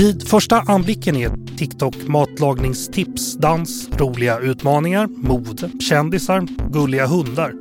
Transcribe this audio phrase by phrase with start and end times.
[0.00, 7.52] Vid första anblicken är TikTok matlagningstips, dans, roliga utmaningar, mode, kändisar, gulliga hundar.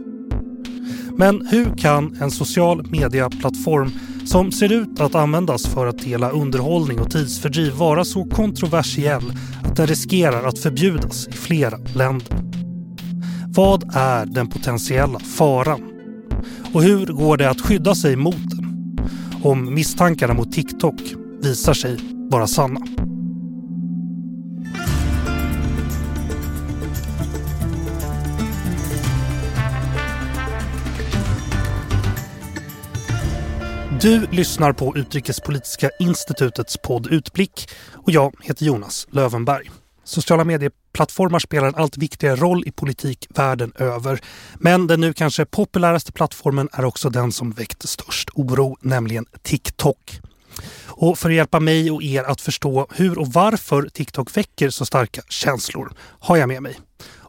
[1.18, 3.92] Men hur kan en social medieplattform
[4.26, 9.34] som ser ut att användas för att dela underhållning och tidsfördriv vara så kontroversiell
[9.64, 12.38] att den riskerar att förbjudas i flera länder?
[13.48, 15.82] Vad är den potentiella faran?
[16.74, 18.98] Och hur går det att skydda sig mot den?
[19.44, 21.02] Om misstankarna mot TikTok
[21.42, 22.80] visar sig vara sanna.
[34.02, 39.72] Du lyssnar på Utrikespolitiska institutets podd Utblick och jag heter Jonas Lövenberg.
[40.04, 44.22] Sociala medieplattformar spelar en allt viktigare roll i politik världen över.
[44.56, 50.20] Men den nu kanske populäraste plattformen är också den som väckt störst oro, nämligen TikTok.
[51.02, 54.86] Och för att hjälpa mig och er att förstå hur och varför TikTok väcker så
[54.86, 56.80] starka känslor har jag med mig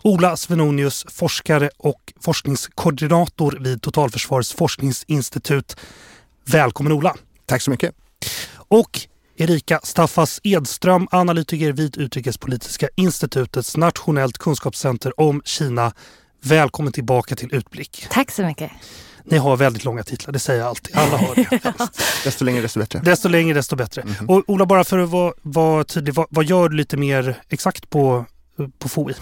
[0.03, 5.77] Ola Svenonius, forskare och forskningskoordinator vid Totalförsvarets forskningsinstitut.
[6.45, 7.17] Välkommen Ola!
[7.47, 7.95] Tack så mycket!
[8.53, 9.01] Och
[9.37, 15.93] Erika Staffas Edström, analytiker vid Utrikespolitiska institutets nationellt kunskapscenter om Kina.
[16.43, 18.07] Välkommen tillbaka till Utblick.
[18.11, 18.71] Tack så mycket.
[19.25, 20.97] Ni har väldigt långa titlar, det säger jag alltid.
[20.97, 21.63] Alla har det.
[22.25, 22.99] desto längre desto bättre.
[22.99, 24.03] Desto längre desto bättre.
[24.03, 24.27] Mm -hmm.
[24.27, 27.91] Och Ola, bara för att vara, vara tydlig, vad, vad, gör du lite mer exakt
[27.91, 28.25] på,
[28.79, 29.15] på FOI?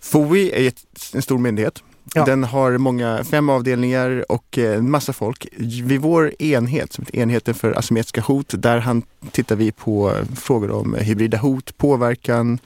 [0.00, 0.84] FOI är ett,
[1.14, 1.82] en stor myndighet
[2.14, 2.24] Ja.
[2.24, 5.46] Den har många, fem avdelningar och eh, en massa folk.
[5.58, 10.70] Vid vår enhet, som heter enheten för asymmetriska hot, där han, tittar vi på frågor
[10.70, 12.58] om hybrida hot, påverkan,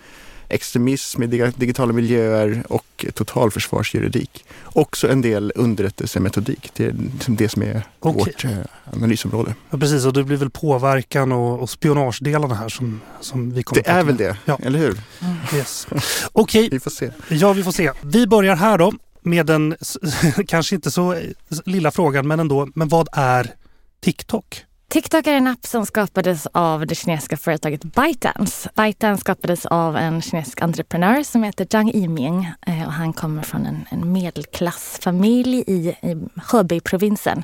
[0.49, 4.45] extremism i digitala miljöer och totalförsvarsjuridik.
[4.65, 6.71] Också en del underrättelsemetodik.
[6.75, 6.95] Det är
[7.27, 8.19] det som är okay.
[8.19, 8.59] vårt eh,
[8.93, 9.55] analysområde.
[9.71, 13.83] Ja, precis, och det blir väl påverkan och, och spionagedelarna här som, som vi kommer
[13.83, 14.59] Det är väl det, ja.
[14.63, 15.01] eller hur?
[15.21, 15.37] Mm.
[15.55, 15.87] Yes.
[15.91, 16.69] Okej, okay.
[16.69, 17.11] vi får se.
[17.29, 17.93] Ja, vi får se.
[18.01, 18.93] Vi börjar här då
[19.23, 19.77] med den
[20.47, 21.21] kanske inte så
[21.65, 23.55] lilla frågan men ändå, men vad är
[24.01, 24.65] TikTok?
[24.89, 28.71] TikTok är en app som skapades av det kinesiska företaget ByteDance.
[28.75, 33.67] ByteDance skapades av en kinesisk entreprenör som heter Zhang Yiming eh, och han kommer från
[33.67, 36.17] en, en medelklassfamilj i, i
[36.53, 37.43] Hebei-provinsen.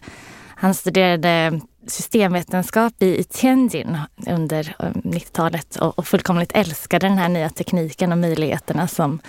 [0.56, 7.48] Han studerade systemvetenskap i Tianjin under eh, 90-talet och, och fullkomligt älskade den här nya
[7.50, 9.20] tekniken och möjligheterna som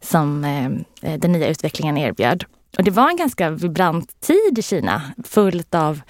[0.00, 0.66] som eh,
[1.12, 2.44] eh, den nya utvecklingen erbjöd.
[2.78, 6.00] Och det var en ganska vibrant tid i Kina, fullt av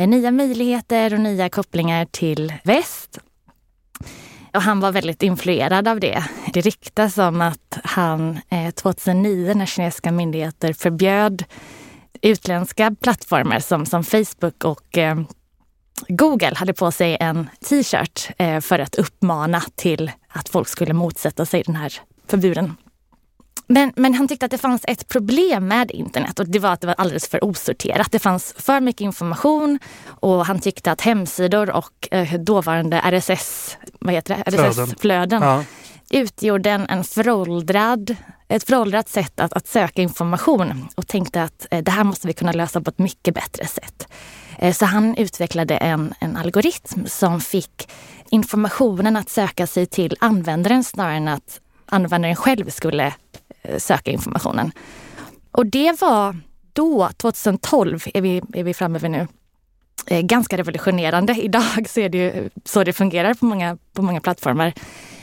[0.00, 3.18] Eh, nya möjligheter och nya kopplingar till väst.
[4.54, 6.24] Och han var väldigt influerad av det.
[6.52, 11.44] Det ryktas om att han eh, 2009 när kinesiska myndigheter förbjöd
[12.22, 15.20] utländska plattformar som, som Facebook och eh,
[16.08, 21.46] Google hade på sig en t-shirt eh, för att uppmana till att folk skulle motsätta
[21.46, 21.92] sig den här
[22.26, 22.76] förbuden.
[23.70, 26.80] Men, men han tyckte att det fanns ett problem med internet och det var att
[26.80, 28.12] det var alldeles för osorterat.
[28.12, 34.14] Det fanns för mycket information och han tyckte att hemsidor och eh, dåvarande RSS, vad
[34.14, 34.50] heter det?
[34.50, 35.64] RSS-flöden ja.
[36.10, 38.16] utgjorde en, en föråldrad,
[38.48, 42.32] ett föråldrat sätt att, att söka information och tänkte att eh, det här måste vi
[42.32, 44.08] kunna lösa på ett mycket bättre sätt.
[44.58, 47.90] Eh, så han utvecklade en, en algoritm som fick
[48.30, 53.14] informationen att söka sig till användaren snarare än att användaren själv skulle
[53.62, 54.72] Eh, söka informationen.
[55.50, 56.36] Och det var
[56.72, 59.26] då, 2012 är vi, är vi framme vid nu,
[60.06, 61.34] eh, ganska revolutionerande.
[61.42, 64.72] Idag så är det ju eh, så det fungerar på många, på många plattformar.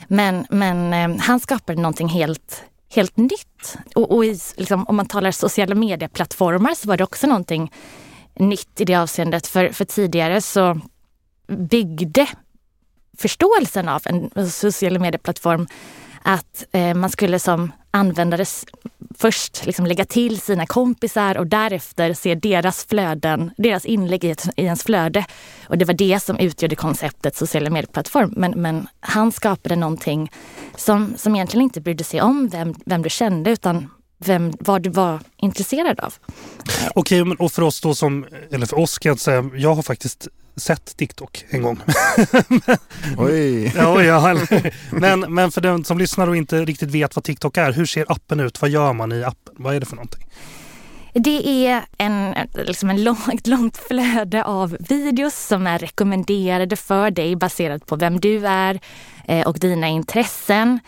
[0.08, 3.78] Men, men eh, han skapade någonting helt, helt nytt.
[3.96, 7.72] Och, och i, liksom, om man talar sociala medieplattformar så var det också någonting
[8.36, 9.48] nytt i det avseendet.
[9.48, 10.80] För, för tidigare så
[11.48, 12.28] byggde
[13.18, 15.68] förståelsen av en social medieplattform
[16.28, 18.46] att eh, man skulle som användare
[19.18, 24.64] först liksom lägga till sina kompisar och därefter se deras flöden, deras inlägg i, i
[24.64, 25.26] ens flöde.
[25.68, 28.34] Och det var det som utgjorde konceptet sociala medieplattform.
[28.38, 30.32] Men, men han skapade någonting
[30.76, 34.90] som, som egentligen inte brydde sig om vem, vem du kände utan vem, vad du
[34.90, 36.14] var intresserad av.
[36.96, 39.84] Okej, okay, och för oss då som, eller för oss kan jag säga, jag har
[39.84, 40.28] faktiskt
[40.58, 41.80] sett TikTok en gång.
[43.18, 43.72] Oj!
[43.76, 44.38] ja, ja,
[44.92, 48.12] men, men för den som lyssnar och inte riktigt vet vad TikTok är, hur ser
[48.12, 48.62] appen ut?
[48.62, 49.56] Vad gör man i appen?
[49.58, 50.24] Vad är det för någonting?
[51.14, 57.12] Det är en, liksom en lång, ett långt flöde av videos som är rekommenderade för
[57.12, 58.80] dig baserat på vem du är
[59.28, 60.80] eh, och dina intressen.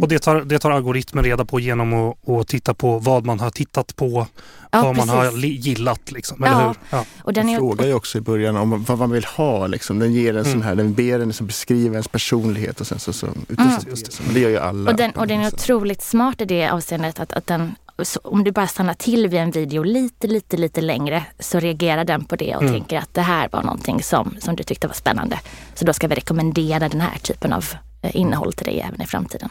[0.00, 3.40] Och det tar, det tar algoritmen reda på genom att, att titta på vad man
[3.40, 4.26] har tittat på,
[4.70, 5.06] ja, vad precis.
[5.06, 6.12] man har gillat.
[6.12, 6.74] Liksom, eller hur?
[6.90, 7.04] Ja.
[7.22, 7.56] Och den är...
[7.56, 9.66] frågar ju också i början om vad man vill ha.
[9.66, 9.98] Liksom.
[9.98, 10.52] Den ger en mm.
[10.52, 13.36] sån här, den ber en liksom beskriva ens personlighet och sen så, så mm.
[13.48, 14.20] det.
[14.24, 14.90] Men det gör ju alla.
[14.90, 17.74] Och den, och den är otroligt smart i det avseendet att, att den
[18.22, 22.24] om du bara stannar till vid en video lite, lite, lite längre så reagerar den
[22.24, 22.74] på det och mm.
[22.74, 25.40] tänker att det här var någonting som, som du tyckte var spännande.
[25.74, 27.64] Så då ska vi rekommendera den här typen av
[28.02, 29.50] eh, innehåll till dig även i framtiden.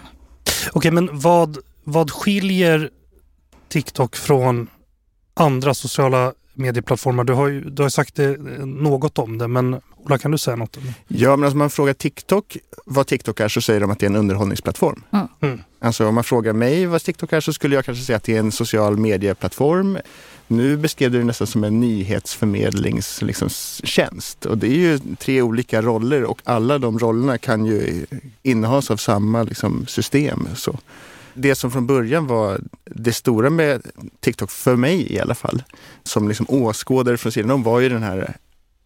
[0.71, 2.89] Okej, men vad, vad skiljer
[3.69, 4.67] TikTok från
[5.33, 7.23] andra sociala medieplattformar?
[7.23, 10.55] Du har ju du har sagt det, något om det, men Ola, kan du säga
[10.55, 10.77] något?
[10.77, 10.93] Om det?
[11.07, 14.09] Ja, men alltså man frågar TikTok vad TikTok är så säger de att det är
[14.09, 15.03] en underhållningsplattform.
[15.11, 15.27] Mm.
[15.41, 15.59] Mm.
[15.79, 18.35] Alltså om man frågar mig vad TikTok är så skulle jag kanske säga att det
[18.35, 19.97] är en social medieplattform.
[20.47, 23.21] Nu beskrev du det nästan som en nyhetsförmedlingstjänst.
[23.21, 28.05] Liksom, och det är ju tre olika roller och alla de rollerna kan ju
[28.43, 30.47] innehas av samma liksom, system.
[30.55, 30.79] Så.
[31.33, 33.81] Det som från början var det stora med
[34.19, 35.63] TikTok, för mig i alla fall,
[36.03, 38.37] som liksom åskådare från sidan om var ju den här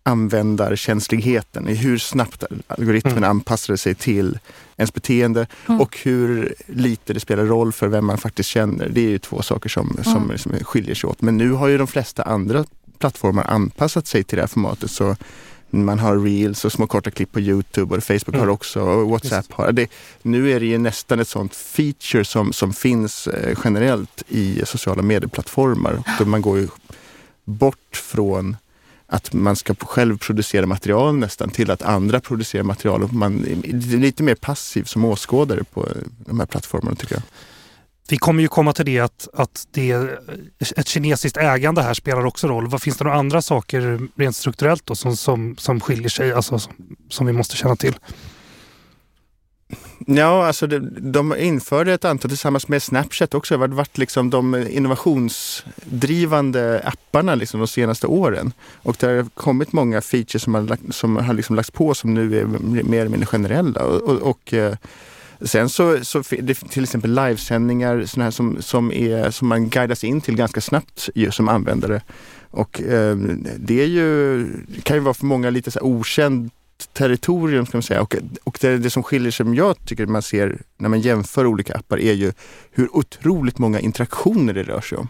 [0.04, 3.30] användarkänsligheten, i hur snabbt algoritmen mm.
[3.30, 4.40] anpassade sig till
[4.78, 5.82] ens beteende mm.
[5.82, 8.90] och hur lite det spelar roll för vem man faktiskt känner.
[8.90, 10.32] Det är ju två saker som, som mm.
[10.32, 11.22] liksom skiljer sig åt.
[11.22, 12.66] Men nu har ju de flesta andra
[13.00, 14.92] plattformar anpassat sig till det här formatet.
[14.92, 15.16] Så
[15.84, 18.40] man har reels och små korta klipp på Youtube och Facebook mm.
[18.40, 19.72] har också och WhatsApp har.
[19.72, 19.92] Det,
[20.22, 25.02] nu är det ju nästan ett sånt feature som, som finns eh, generellt i sociala
[25.02, 26.04] medieplattformar.
[26.20, 26.68] Då man går ju
[27.44, 28.58] bort från
[29.08, 33.98] att man ska själv producera material nästan till att andra producerar material och man är
[33.98, 35.88] lite mer passiv som åskådare på
[36.26, 37.24] de här plattformarna tycker jag.
[38.10, 39.92] Vi kommer ju komma till det att, att det,
[40.76, 42.68] ett kinesiskt ägande här spelar också roll.
[42.68, 46.60] Vad Finns det några andra saker rent strukturellt då, som, som, som skiljer sig, alltså
[46.60, 46.74] som,
[47.10, 47.96] som vi måste känna till?
[50.08, 50.80] Ja, alltså det,
[51.12, 53.58] de införde ett antal tillsammans med Snapchat också.
[53.58, 58.54] Det har varit liksom de innovationsdrivande apparna liksom de senaste åren.
[58.76, 62.40] Och det har kommit många features som har, som har liksom lagts på som nu
[62.40, 62.46] är
[62.84, 63.84] mer eller mindre generella.
[63.84, 64.76] Och, och, och eh,
[65.42, 70.04] Sen så, så det till exempel livesändningar såna här som, som, är, som man guidas
[70.04, 72.02] in till ganska snabbt ju, som användare.
[72.52, 73.16] Och eh,
[73.58, 74.48] det är ju,
[74.84, 76.50] kan ju vara för många lite så okänd
[76.94, 78.02] territorium ska man säga.
[78.02, 81.46] Och, och det, det som skiljer sig, som jag tycker man ser när man jämför
[81.46, 82.34] olika appar är ju
[82.72, 85.08] hur otroligt många interaktioner det rör sig om.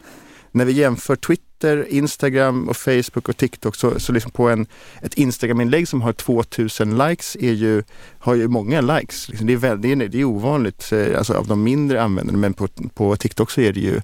[0.55, 4.67] När vi jämför Twitter, Instagram och Facebook och TikTok så, så liksom på en,
[5.01, 7.83] ett Instagram-inlägg som har 2000 likes är ju,
[8.19, 9.29] har ju många likes.
[9.29, 12.67] Liksom det, är väldigt, det är ovanligt eh, alltså av de mindre användarna men på,
[12.93, 14.01] på TikTok så är det ju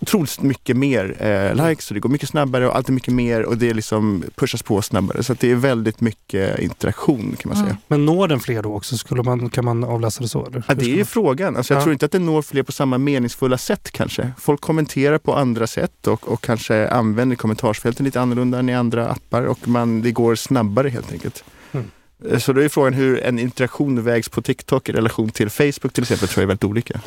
[0.00, 3.42] otroligt mycket mer eh, likes och det går mycket snabbare och allt är mycket mer
[3.42, 5.22] och det liksom pushas på snabbare.
[5.22, 7.70] Så det är väldigt mycket interaktion kan man säga.
[7.70, 7.82] Mm.
[7.88, 8.98] Men når den fler då också?
[8.98, 10.46] Skulle man, kan man avläsa det så?
[10.46, 10.62] Eller?
[10.68, 11.56] Ja, det är ju frågan.
[11.56, 11.82] Alltså, jag ja.
[11.82, 14.32] tror inte att den når fler på samma meningsfulla sätt kanske.
[14.38, 19.08] Folk kommenterar på andra sätt och, och kanske använder kommentarsfälten lite annorlunda än i andra
[19.08, 21.44] appar och man, det går snabbare helt enkelt.
[21.72, 21.90] Mm.
[22.30, 25.92] Eh, så då är frågan hur en interaktion vägs på TikTok i relation till Facebook
[25.92, 27.00] till exempel tror jag är väldigt olika.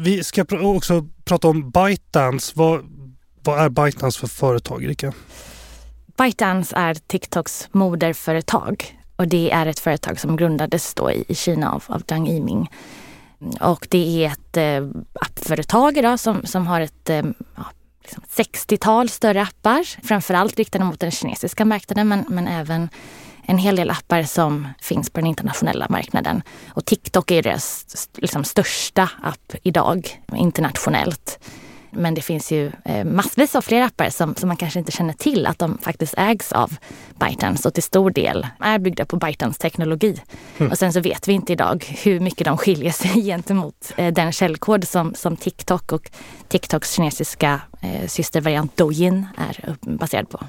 [0.00, 2.52] Vi ska också prata om ByteDance.
[2.56, 2.84] Vad,
[3.42, 5.12] vad är ByteDance för företag, Erika?
[6.16, 11.84] ByteDance är TikToks moderföretag och det är ett företag som grundades då i, Kina av,
[11.86, 12.70] av Zhang Yiming.
[13.60, 14.88] Och det är ett eh,
[15.20, 17.22] appföretag idag som, som har ett eh,
[17.56, 17.64] ja,
[18.02, 22.88] liksom 60-tal större appar, framförallt riktade mot den kinesiska marknaden men, men även
[23.46, 26.42] en hel del appar som finns på den internationella marknaden.
[26.68, 27.86] Och TikTok är deras
[28.16, 31.38] liksom, största app idag internationellt.
[31.96, 35.12] Men det finns ju eh, massvis av fler appar som, som man kanske inte känner
[35.12, 36.76] till att de faktiskt ägs av
[37.20, 40.22] ByteDance och till stor del är byggda på ByteDance teknologi.
[40.58, 40.72] Mm.
[40.72, 44.32] Och sen så vet vi inte idag hur mycket de skiljer sig gentemot eh, den
[44.32, 46.10] källkod som, som TikTok och
[46.48, 50.40] TikToks kinesiska eh, systervariant Douyin är baserad på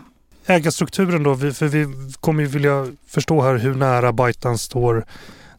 [0.46, 1.36] ägarstrukturen då?
[1.38, 1.88] För vi
[2.20, 5.06] kommer ju vilja förstå här hur nära ByteDance står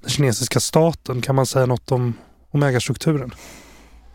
[0.00, 1.22] den kinesiska staten.
[1.22, 2.14] Kan man säga något om,
[2.50, 3.34] om ägarstrukturen?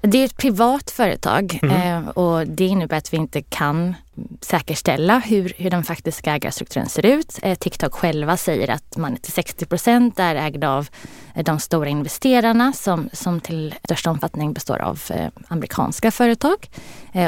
[0.03, 2.07] Det är ett privat företag mm.
[2.07, 3.95] och det innebär att vi inte kan
[4.41, 7.39] säkerställa hur, hur den faktiska ägarstrukturen ser ut.
[7.41, 10.87] Eh, TikTok själva säger att man till 60 procent är ägd av
[11.35, 15.01] eh, de stora investerarna som, som till största omfattning består av
[15.47, 16.69] amerikanska företag.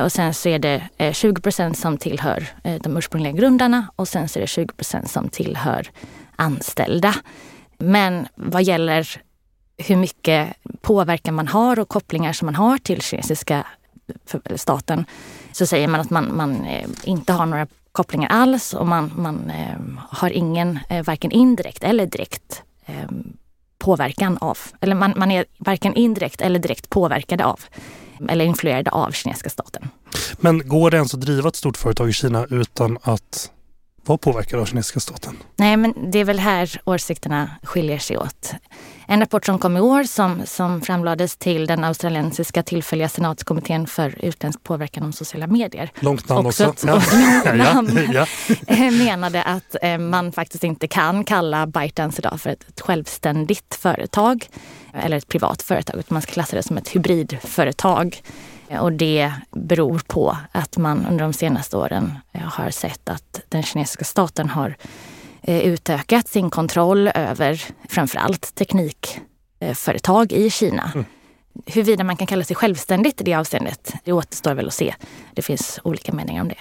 [0.03, 2.47] och sen så är det 20 procent som tillhör
[2.79, 5.87] de ursprungliga grundarna och sen så är det 20 procent som tillhör
[6.35, 7.15] anställda.
[7.77, 9.21] Men vad gäller
[9.77, 13.67] hur mycket påverkan man har och kopplingar som man har till kinesiska
[14.55, 15.05] staten
[15.51, 19.49] så säger man att man, man eh, inte har några kopplingar alls och man, man
[19.49, 19.77] eh,
[20.09, 22.63] har ingen, eh, varken indirekt eller direkt
[23.77, 27.59] påverkan av, eller man, man är varken indirekt eller direkt påverkade av
[28.29, 29.89] eller influerade av kinesiska staten.
[30.37, 33.51] Men går det ens att driva ett stort företag i Kina utan att
[34.05, 35.37] vara påverkad av kinesiska staten?
[35.55, 38.53] Nej, men det är väl här åsikterna skiljer sig åt.
[39.07, 44.25] En rapport som kom i år som, som framlades till den australiensiska tillfälliga senatskommittén för
[44.25, 45.91] utländsk påverkan om sociala medier.
[45.99, 46.67] Långt namn också.
[46.67, 46.87] också.
[46.87, 47.53] Ja.
[47.53, 48.25] namn, ja,
[48.67, 48.91] ja.
[48.91, 54.47] menade att eh, man faktiskt inte kan kalla ByteDance idag för ett självständigt företag
[54.93, 58.21] eller ett privat företag utan man ska klassa det som ett hybridföretag.
[58.79, 64.05] Och det beror på att man under de senaste åren har sett att den kinesiska
[64.05, 65.12] staten har Eh,
[65.47, 70.91] utökat sin kontroll över framförallt teknikföretag i Kina.
[70.93, 71.05] Mm.
[71.65, 74.95] Huruvida man kan kalla sig självständigt i det avseendet, det återstår väl att se.
[75.33, 76.57] Det finns olika meningar om det.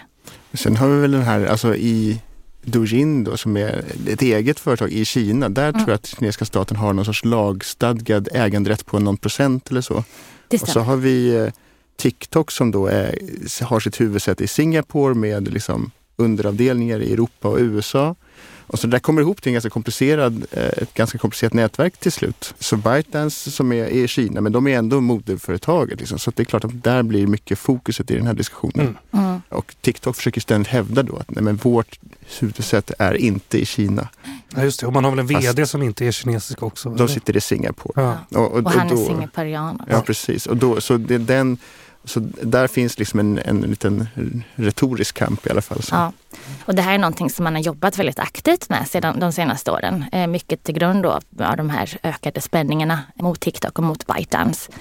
[0.56, 2.20] Sen har vi väl den här, alltså i
[2.62, 5.48] Douyin då, som är ett eget företag i Kina.
[5.48, 5.74] Där mm.
[5.74, 10.04] tror jag att kinesiska staten har någon sorts lagstadgad äganderätt på någon procent eller så.
[10.62, 11.48] Och så har vi eh,
[11.96, 13.18] TikTok som då är,
[13.64, 18.14] har sitt huvudsäte i Singapore med liksom underavdelningar i Europa och USA.
[18.72, 21.96] Och så det där kommer ihop till en ganska komplicerad, eh, ett ganska komplicerat nätverk
[21.96, 22.54] till slut.
[22.58, 26.00] Så ByteDance som är i Kina, men de är ändå moderföretaget.
[26.00, 26.18] Liksom.
[26.18, 28.96] Så det är klart att där blir mycket fokuset i den här diskussionen.
[29.10, 29.26] Mm.
[29.26, 29.40] Mm.
[29.48, 31.98] Och TikTok försöker ständigt hävda då att nej, men vårt
[32.40, 34.08] huvudsäte är inte i Kina.
[34.56, 34.86] Ja, just det.
[34.86, 36.90] Och man har väl en VD Fast, som inte är kinesisk också?
[36.90, 38.02] De sitter i Singapore.
[38.02, 38.38] Ja.
[38.38, 39.82] Och, och, och, han är singaporian.
[39.88, 40.46] Ja, precis.
[40.46, 41.58] Och då, så det är den
[42.04, 44.08] så där finns liksom en, en liten
[44.54, 45.82] retorisk kamp i alla fall.
[45.82, 45.94] Så.
[45.94, 46.12] Ja.
[46.64, 49.70] Och det här är någonting som man har jobbat väldigt aktivt med sedan de senaste
[49.70, 50.04] åren.
[50.12, 51.22] Eh, mycket till grund av
[51.56, 54.72] de här ökade spänningarna mot TikTok och mot ByteDance.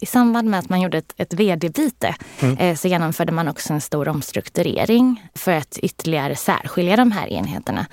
[0.00, 2.56] I samband med att man gjorde ett, ett vd-byte mm.
[2.56, 7.86] eh, så genomförde man också en stor omstrukturering för att ytterligare särskilja de här enheterna.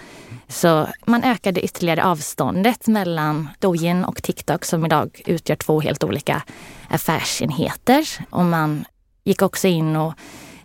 [0.47, 6.43] Så man ökade ytterligare avståndet mellan Douyin och TikTok som idag utgör två helt olika
[6.89, 8.07] affärsenheter.
[8.29, 8.85] Och man
[9.23, 10.13] gick också in och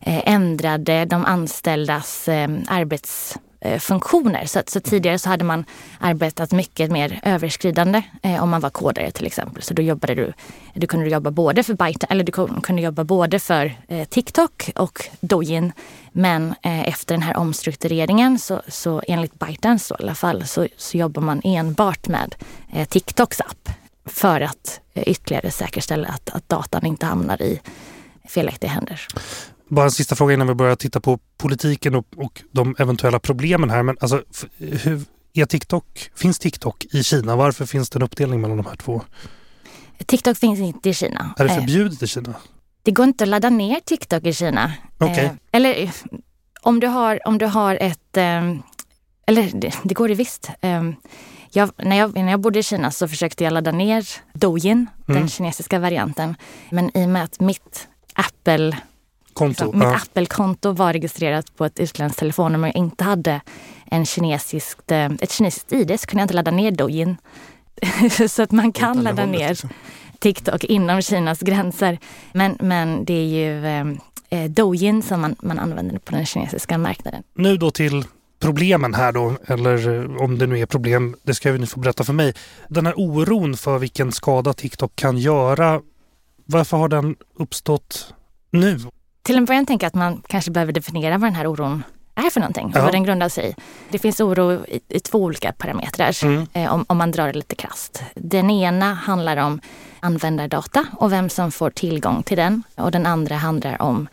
[0.01, 4.47] eh, ändrade de anställdas eh, arbets Eh, funktioner.
[4.47, 5.65] Så, så, tidigare så hade man
[5.99, 9.63] arbetat mycket mer överskridande eh, om man var kodare till exempel.
[9.63, 10.33] Så då jobbade du,
[10.75, 15.05] du kunde jobba både för Byte, eller du kunde jobba både för eh, TikTok och
[15.21, 15.73] Douyin.
[16.13, 20.97] Men eh, efter den här omstruktureringen så, så enligt ByteDance i alla fall så, så
[20.97, 22.35] jobbar man enbart med
[22.73, 23.69] eh, TikToks app
[24.07, 27.61] för att eh, ytterligare säkerställa att, att datan inte hamnar i
[28.29, 29.07] felaktiga händer.
[29.71, 33.71] Bara en sista fråga innan vi börjar titta på politiken och, och de eventuella problemen
[33.71, 33.83] här.
[33.83, 34.23] Men alltså,
[34.59, 37.37] hur, är TikTok, finns TikTok i Kina?
[37.37, 39.03] Varför finns det en uppdelning mellan de här två?
[40.07, 41.35] TikTok finns inte i Kina.
[41.39, 42.35] Är det eh, förbjudet i Kina?
[42.83, 44.73] Det går inte att ladda ner TikTok i Kina.
[44.99, 45.25] Okay.
[45.25, 45.91] Eh, eller
[46.63, 48.17] om du har, om du har ett...
[48.17, 48.55] Eh,
[49.27, 50.51] eller det, det, går det visst.
[50.61, 50.91] Eh,
[51.51, 55.21] jag, när, jag, när jag bodde i Kina så försökte jag ladda ner Douyin, mm.
[55.21, 56.37] den kinesiska varianten.
[56.71, 58.77] Men i och med att mitt Apple
[59.33, 59.97] Konto, mitt ja.
[59.97, 63.41] Apple-konto var registrerat på ett utländskt telefonnummer och inte hade
[63.91, 67.17] en kinesiskt, eh, ett kinesiskt ID så kunde jag inte ladda ner Douyin.
[68.29, 69.71] så att man kan ladda ner liksom.
[70.19, 71.99] TikTok inom Kinas gränser.
[72.33, 73.87] Men, men det är ju eh,
[74.31, 77.23] eh, Douyin som man, man använder på den kinesiska marknaden.
[77.35, 78.05] Nu då till
[78.41, 82.05] problemen här då, eller eh, om det nu är problem, det ska ni få berätta
[82.05, 82.35] för mig.
[82.69, 85.81] Den här oron för vilken skada TikTok kan göra,
[86.45, 88.15] varför har den uppstått
[88.51, 88.79] nu?
[89.23, 91.83] Till en början tänker jag att man kanske behöver definiera vad den här oron
[92.15, 92.83] är för någonting, ja.
[92.83, 93.55] vad den grundar sig i.
[93.91, 96.47] Det finns oro i, i två olika parametrar mm.
[96.53, 98.03] eh, om, om, man drar det lite krasst.
[98.15, 99.61] Den ena handlar om
[100.01, 102.63] användardata och vem som får tillgång till den.
[102.75, 104.09] Och den andra handlar om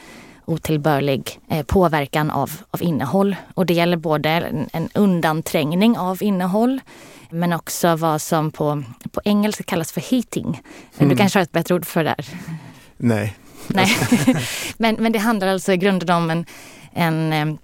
[0.45, 3.35] otillbörlig eh, påverkan av, av innehåll.
[3.53, 6.81] Och det gäller både en, en undanträngning av innehåll
[7.29, 10.61] men också vad som på, på engelska kallas för hating.
[10.97, 11.09] Mm.
[11.09, 12.25] Du kanske har ett bättre ord för det där?
[12.97, 13.35] Nej,
[13.67, 13.97] Nej,
[14.77, 16.45] men, men det handlar alltså i grunden om en,
[16.93, 17.57] en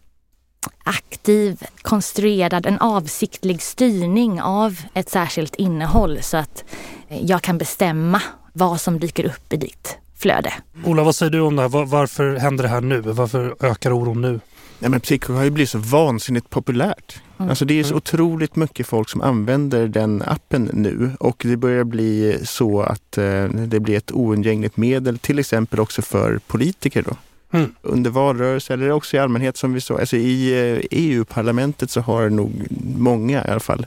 [0.84, 6.64] aktiv, konstruerad, en avsiktlig styrning av ett särskilt innehåll så att
[7.08, 8.22] jag kan bestämma
[8.54, 10.54] vad som dyker upp i ditt flöde.
[10.86, 11.86] Ola, vad säger du om det här?
[11.86, 13.02] Varför händer det här nu?
[13.02, 14.40] Varför ökar oron nu?
[14.80, 17.22] Nej, men Psycho har ju blivit så vansinnigt populärt.
[17.38, 17.50] Mm.
[17.50, 17.98] Alltså det är så mm.
[17.98, 23.46] otroligt mycket folk som använder den appen nu och det börjar bli så att eh,
[23.46, 27.16] det blir ett oundgängligt medel till exempel också för politiker då.
[27.58, 27.76] Mm.
[27.82, 30.00] Under valrörelse eller också i allmänhet som vi såg.
[30.00, 32.52] Alltså I eh, EU-parlamentet så har nog
[32.98, 33.86] många i alla fall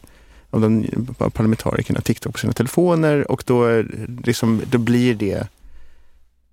[0.50, 0.87] av de
[1.33, 3.85] parlamentarikerna TikTok på sina telefoner och då,
[4.25, 5.49] liksom, då blir det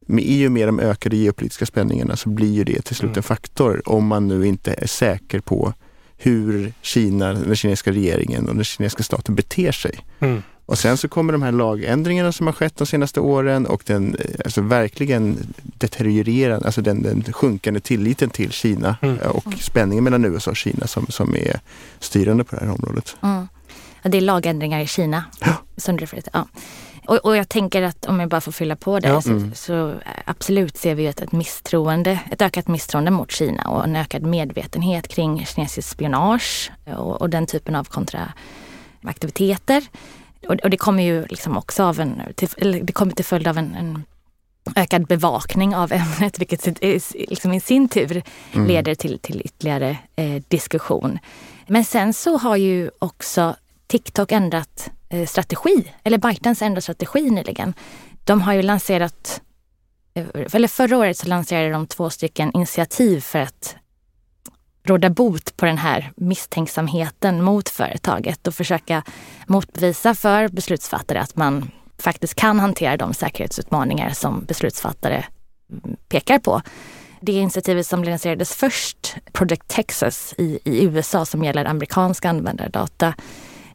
[0.06, 3.14] med, I och med de ökade geopolitiska spänningarna så blir ju det till slut en
[3.14, 3.24] mm.
[3.24, 5.74] faktor om man nu inte är säker på
[6.18, 10.00] hur Kina, den kinesiska regeringen och den kinesiska staten beter sig.
[10.20, 10.42] Mm.
[10.66, 14.18] Och sen så kommer de här lagändringarna som har skett de senaste åren och den
[14.46, 19.18] alltså verkligen deteriorerande, alltså den, den sjunkande tilliten till Kina mm.
[19.18, 21.60] och spänningen mellan USA och Kina som, som är
[22.00, 23.16] styrande på det här området.
[23.22, 23.48] Mm.
[24.02, 25.54] Ja, det är lagändringar i Kina ja.
[25.78, 26.48] som du ja.
[27.06, 29.22] Och, och, jag tänker att om jag bara får fylla på det ja.
[29.22, 29.56] så, mm.
[29.56, 29.94] så,
[30.26, 35.08] absolut ser vi ett, ett misstroende, ett ökat misstroende mot Kina och en ökad medvetenhet
[35.08, 39.84] kring kinesisk spionage och, och den typen av kontraaktiviteter.
[40.48, 43.58] Och, och, det kommer ju liksom också av en, till, det kommer till följd av
[43.58, 44.04] en, en
[44.76, 46.82] ökad bevakning av ämnet vilket
[47.14, 48.68] liksom i sin tur mm.
[48.68, 51.20] leder till, till ytterligare eh, diskussion.
[51.68, 53.56] Men sen så har ju också
[53.88, 57.74] TikTok ändrat Eh, strategi, eller ByteDance enda strategi nyligen.
[58.24, 59.42] De har ju lanserat,
[60.14, 63.76] eh, eller förra året så lanserade de två stycken initiativ för att
[64.84, 69.04] råda bot på den här misstänksamheten mot företaget och försöka
[69.48, 75.26] motbevisa för beslutsfattare att man faktiskt kan hantera de säkerhetsutmaningar som beslutsfattare
[76.10, 76.62] pekar på.
[77.22, 83.14] Det initiativet som lanserades först, Project Texas i, i USA som gäller amerikanska användardata,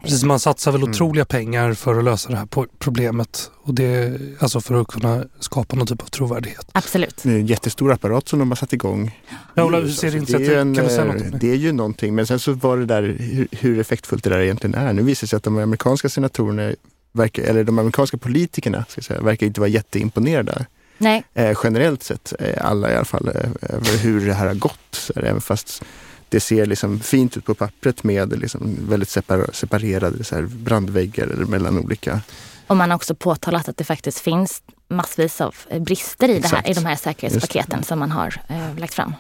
[0.03, 0.91] Precis, man satsar väl mm.
[0.91, 3.51] otroliga pengar för att lösa det här problemet.
[3.63, 6.71] Och det, alltså för att kunna skapa någon typ av trovärdighet.
[6.73, 7.21] Absolut.
[7.23, 9.21] Det är en jättestor apparat som de har satt igång.
[9.55, 12.15] Ja, Ola, hur ser det, det, en, kan du säga något det är ju någonting,
[12.15, 14.93] men sen så var det där hur, hur effektfullt det där egentligen är.
[14.93, 16.73] Nu visar det sig att de amerikanska senatorerna,
[17.13, 20.67] verkar, eller de amerikanska politikerna, ska säga, verkar inte vara jätteimponerade.
[20.99, 21.25] Nej.
[21.35, 24.79] Eh, generellt sett, eh, alla i alla fall, eh, över hur det här har gått.
[24.91, 25.83] Så även fast
[26.29, 31.27] det ser liksom fint ut på pappret med liksom väldigt separ separerade så här brandväggar
[31.27, 32.21] mellan olika.
[32.67, 36.71] Och man har också påtalat att det faktiskt finns massvis av brister i, det här,
[36.71, 39.15] i de här säkerhetspaketen som man har eh, lagt fram.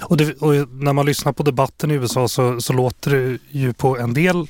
[0.00, 3.72] Och, det, och, när man lyssnar på debatten i USA så, så, låter det ju
[3.72, 4.48] på en del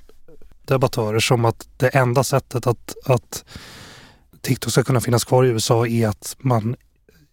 [0.64, 3.44] debattörer som att det enda sättet att, att
[4.40, 6.76] TikTok ska kunna finnas kvar i USA är att man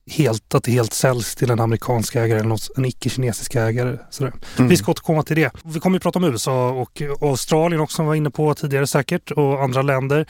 [0.09, 3.97] helt, att det helt säljs till en amerikansk ägare eller något, en icke-kinesisk ägare.
[4.09, 4.33] Sådär.
[4.57, 4.69] Mm.
[4.69, 5.51] Vi ska återkomma till det.
[5.63, 9.31] Vi kommer att prata om USA och Australien också, som var inne på tidigare säkert,
[9.31, 10.27] och andra länder.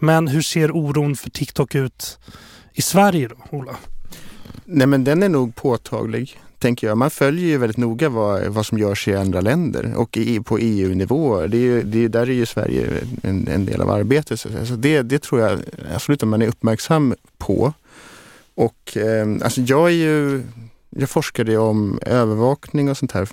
[0.00, 2.18] Men hur ser oron för TikTok ut
[2.72, 3.76] i Sverige då, Ola?
[4.64, 6.98] Nej men den är nog påtaglig tänker jag.
[6.98, 10.58] Man följer ju väldigt noga vad, vad som görs i andra länder och i, på
[10.58, 11.46] EU-nivå.
[11.46, 12.86] Det är ju, det är, där är ju Sverige
[13.22, 14.40] en, en del av arbetet.
[14.40, 15.60] Så det, det tror jag
[15.94, 17.72] absolut att man är uppmärksam på.
[18.58, 20.42] Och eh, alltså jag är ju
[20.90, 23.28] jag forskade om övervakning och sånt här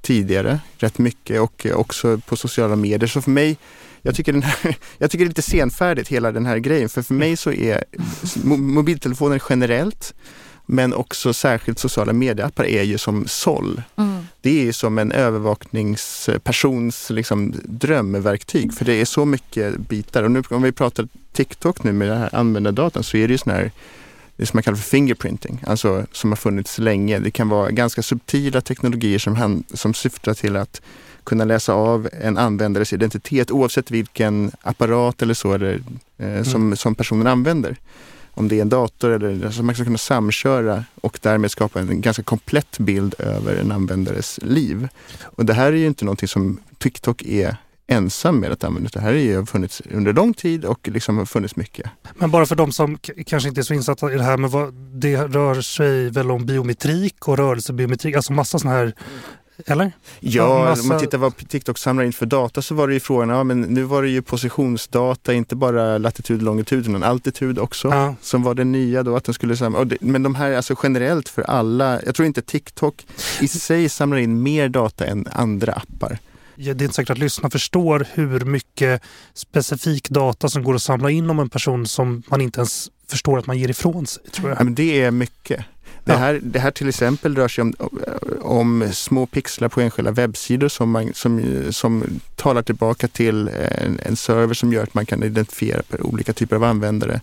[0.00, 3.08] tidigare rätt mycket och också på sociala medier.
[3.08, 3.56] Så för mig,
[4.02, 6.88] jag tycker, den här, jag tycker det är lite senfärdigt hela den här grejen.
[6.88, 7.84] För för mig så är
[8.44, 10.14] mobiltelefoner generellt
[10.66, 13.82] men också särskilt sociala medieappar är ju som såll.
[13.96, 14.26] Mm.
[14.40, 20.22] Det är ju som en övervakningspersons liksom, drömverktyg för det är så mycket bitar.
[20.22, 23.38] Och nu om vi pratar TikTok nu med den här användardatan så är det ju
[23.38, 23.70] sån här
[24.36, 27.18] det som man kallar för fingerprinting, alltså som har funnits länge.
[27.18, 30.80] Det kan vara ganska subtila teknologier som, som syftar till att
[31.24, 35.80] kunna läsa av en användares identitet oavsett vilken apparat eller så eller,
[36.18, 36.76] eh, som, mm.
[36.76, 37.76] som personen använder.
[38.36, 42.00] Om det är en dator eller alltså man ska kunna samköra och därmed skapa en
[42.00, 44.88] ganska komplett bild över en användares liv.
[45.22, 49.00] Och det här är ju inte någonting som TikTok är ensam med att använda det.
[49.00, 51.90] här har ju funnits under lång tid och liksom har funnits mycket.
[52.14, 54.74] Men bara för de som kanske inte är så insatta i det här, men vad,
[54.74, 58.94] det rör sig väl om biometrik och rörelsebiometrik, alltså massa sådana här
[59.66, 59.92] eller?
[60.20, 60.82] Ja, massa...
[60.82, 63.44] om man tittar vad TikTok samlar in för data så var det ju frågan, ja
[63.44, 67.88] men nu var det ju positionsdata, inte bara latitud, longitud utan altitud också.
[67.88, 68.14] Ja.
[68.20, 69.86] Som var det nya då, att de skulle samla.
[70.00, 73.06] Men de här alltså generellt för alla, jag tror inte TikTok
[73.40, 76.18] i sig samlar in mer data än andra appar
[76.56, 79.02] det är inte säkert att lyssna förstår hur mycket
[79.34, 83.38] specifik data som går att samla in om en person som man inte ens förstår
[83.38, 84.22] att man ger ifrån sig.
[84.22, 84.60] Tror jag.
[84.60, 85.64] Ja, men det är mycket.
[86.04, 87.74] Det här, det här till exempel rör sig om,
[88.42, 92.04] om små pixlar på enskilda webbsidor som, man, som, som
[92.36, 96.64] talar tillbaka till en, en server som gör att man kan identifiera olika typer av
[96.64, 97.20] användare.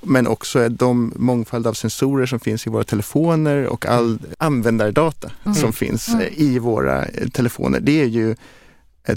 [0.00, 5.54] Men också de mångfald av sensorer som finns i våra telefoner och all användardata mm.
[5.54, 6.28] som finns mm.
[6.36, 7.80] i våra telefoner.
[7.80, 8.36] Det är ju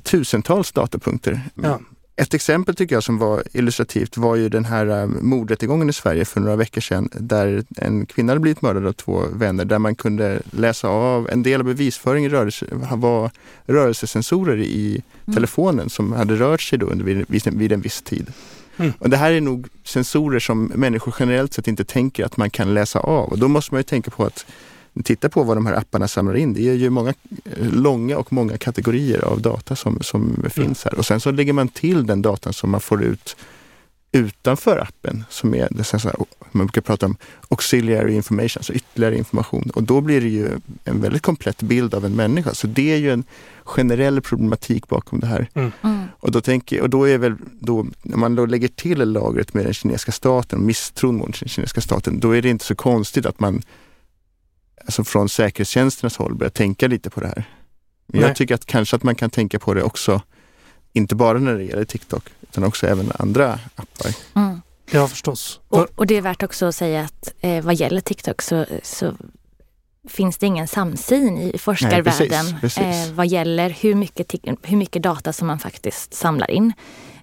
[0.04, 1.42] tusentals datapunkter.
[1.56, 1.80] Ja.
[2.20, 6.26] Ett exempel tycker jag som var illustrativt var ju den här uh, mordrättegången i Sverige
[6.26, 9.96] för några veckor sedan där en kvinna hade blivit mördad av två vänner där man
[9.96, 13.32] kunde läsa av en del av bevisföringen rörelse, var
[13.66, 15.36] rörelsesensorer i mm.
[15.36, 18.34] telefonen som hade rört sig då under, vid, vid en viss tid.
[18.78, 18.94] Mm.
[19.00, 22.74] Och det här är nog sensorer som människor generellt sett inte tänker att man kan
[22.74, 24.46] läsa av och då måste man ju tänka på att
[25.04, 26.54] titta på vad de här apparna samlar in.
[26.54, 27.14] Det är ju många
[27.46, 30.96] eh, långa och många kategorier av data som, som finns här.
[30.96, 33.36] Och sen så lägger man till den datan som man får ut
[34.12, 36.16] utanför appen som är det så här,
[36.52, 37.18] man brukar prata om
[37.50, 39.72] auxiliary information, alltså ytterligare information.
[39.76, 40.50] Och då blir det ju
[40.84, 42.54] en väldigt komplett bild av en människa.
[42.54, 43.24] Så det är ju en
[43.64, 45.50] generell problematik bakom det här.
[45.54, 45.72] Mm.
[45.82, 46.04] Mm.
[46.20, 49.66] Och, då tänker, och då är väl då, när man då lägger till lagret med
[49.66, 53.40] den kinesiska staten, misstron mot den kinesiska staten, då är det inte så konstigt att
[53.40, 53.62] man
[54.88, 57.44] alltså från säkerhetstjänsternas håll börjar tänka lite på det här.
[58.08, 60.22] Men jag tycker att kanske att man kan tänka på det också,
[60.94, 64.16] inte bara när det gäller TikTok, utan också även andra appar.
[64.36, 64.62] Mm.
[64.92, 65.60] Ja, förstås.
[65.68, 69.14] Och, och, det är värt också att säga att eh, vad gäller TikTok så, så
[70.08, 73.10] finns det ingen samsyn i forskarvärlden Nej, precis, precis.
[73.10, 76.74] Eh, vad gäller hur mycket, hur mycket data som man faktiskt samlar in.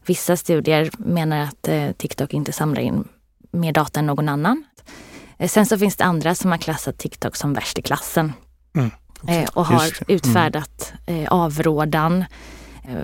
[0.07, 3.09] Vissa studier menar att eh, TikTok inte samlar in
[3.51, 4.65] mer data än någon annan.
[5.39, 8.33] Eh, sen så finns det andra som har klassat TikTok som värst i klassen
[8.77, 8.91] mm.
[9.29, 11.27] Eh, och har utfärdat mm.
[11.31, 12.25] avrådan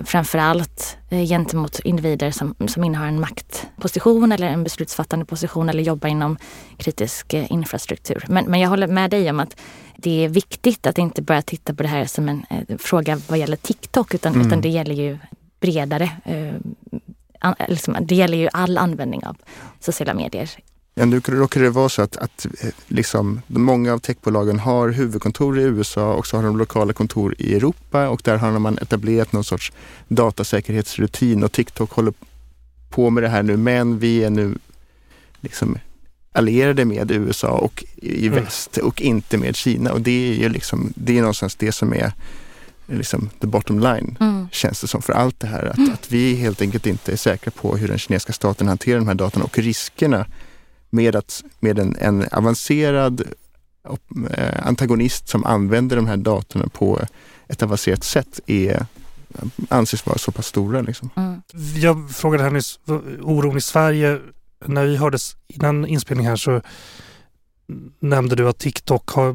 [0.03, 6.37] framförallt gentemot individer som, som innehar en maktposition eller en beslutsfattande position eller jobbar inom
[6.77, 8.25] kritisk infrastruktur.
[8.27, 9.59] Men, men jag håller med dig om att
[9.95, 12.45] det är viktigt att inte börja titta på det här som en
[12.79, 14.47] fråga vad gäller TikTok utan, mm.
[14.47, 15.17] utan det gäller ju
[15.59, 16.09] bredare.
[17.67, 19.37] liksom, det gäller ju all användning av
[19.79, 20.49] sociala medier
[20.95, 25.59] Ja, nu råkar det vara så att, att eh, liksom, många av techbolagen har huvudkontor
[25.59, 29.33] i USA och så har de lokala kontor i Europa och där har man etablerat
[29.33, 29.71] någon sorts
[30.07, 32.13] datasäkerhetsrutin och TikTok håller
[32.89, 34.57] på med det här nu men vi är nu
[35.41, 35.77] liksom
[36.31, 38.43] allierade med USA och i mm.
[38.43, 41.93] väst och inte med Kina och det är ju liksom, det är någonstans det som
[41.93, 42.13] är
[42.87, 44.47] liksom the bottom line mm.
[44.51, 45.65] känns det som för allt det här.
[45.65, 45.93] Att, mm.
[45.93, 49.15] att vi helt enkelt inte är säkra på hur den kinesiska staten hanterar de här
[49.15, 50.25] datan och riskerna
[50.91, 53.21] med, att, med en, en avancerad
[54.31, 56.99] eh, antagonist som använder de här datorna på
[57.47, 58.85] ett avancerat sätt är
[59.69, 60.81] anses vara så pass stora.
[60.81, 61.09] Liksom.
[61.15, 61.41] Mm.
[61.75, 62.79] Jag frågade här nyss,
[63.21, 64.19] oron i Sverige,
[64.65, 66.61] när vi hördes innan inspelning här så
[67.99, 69.33] nämnde du att TikTok har,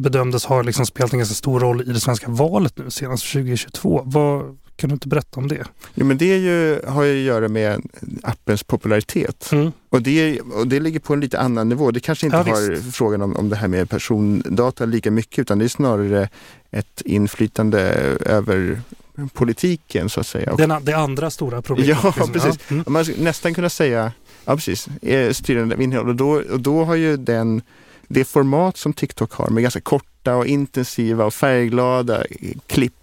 [0.00, 4.02] bedömdes ha liksom spelat en ganska stor roll i det svenska valet nu senast 2022.
[4.04, 5.64] Vad, kan du inte berätta om det?
[5.94, 7.82] Jo, men det ju, har ju att göra med
[8.22, 9.52] appens popularitet.
[9.52, 9.72] Mm.
[9.88, 11.90] Och, det, och det ligger på en lite annan nivå.
[11.90, 12.96] Det kanske inte ja, har visst.
[12.96, 16.28] frågan om, om det här med persondata lika mycket utan det är snarare
[16.70, 17.80] ett inflytande
[18.26, 18.80] över
[19.32, 20.54] politiken så att säga.
[20.56, 21.98] Det, det andra stora problemet.
[22.02, 22.58] Ja, precis.
[22.68, 22.74] Ja.
[22.74, 22.84] Mm.
[22.86, 24.12] Man nästan kunna säga,
[24.44, 24.88] ja precis,
[25.32, 26.08] styrande innehåll.
[26.08, 27.62] Och då, och då har ju den,
[28.08, 32.24] det format som TikTok har med ganska korta och intensiva och färgglada
[32.66, 33.01] klipp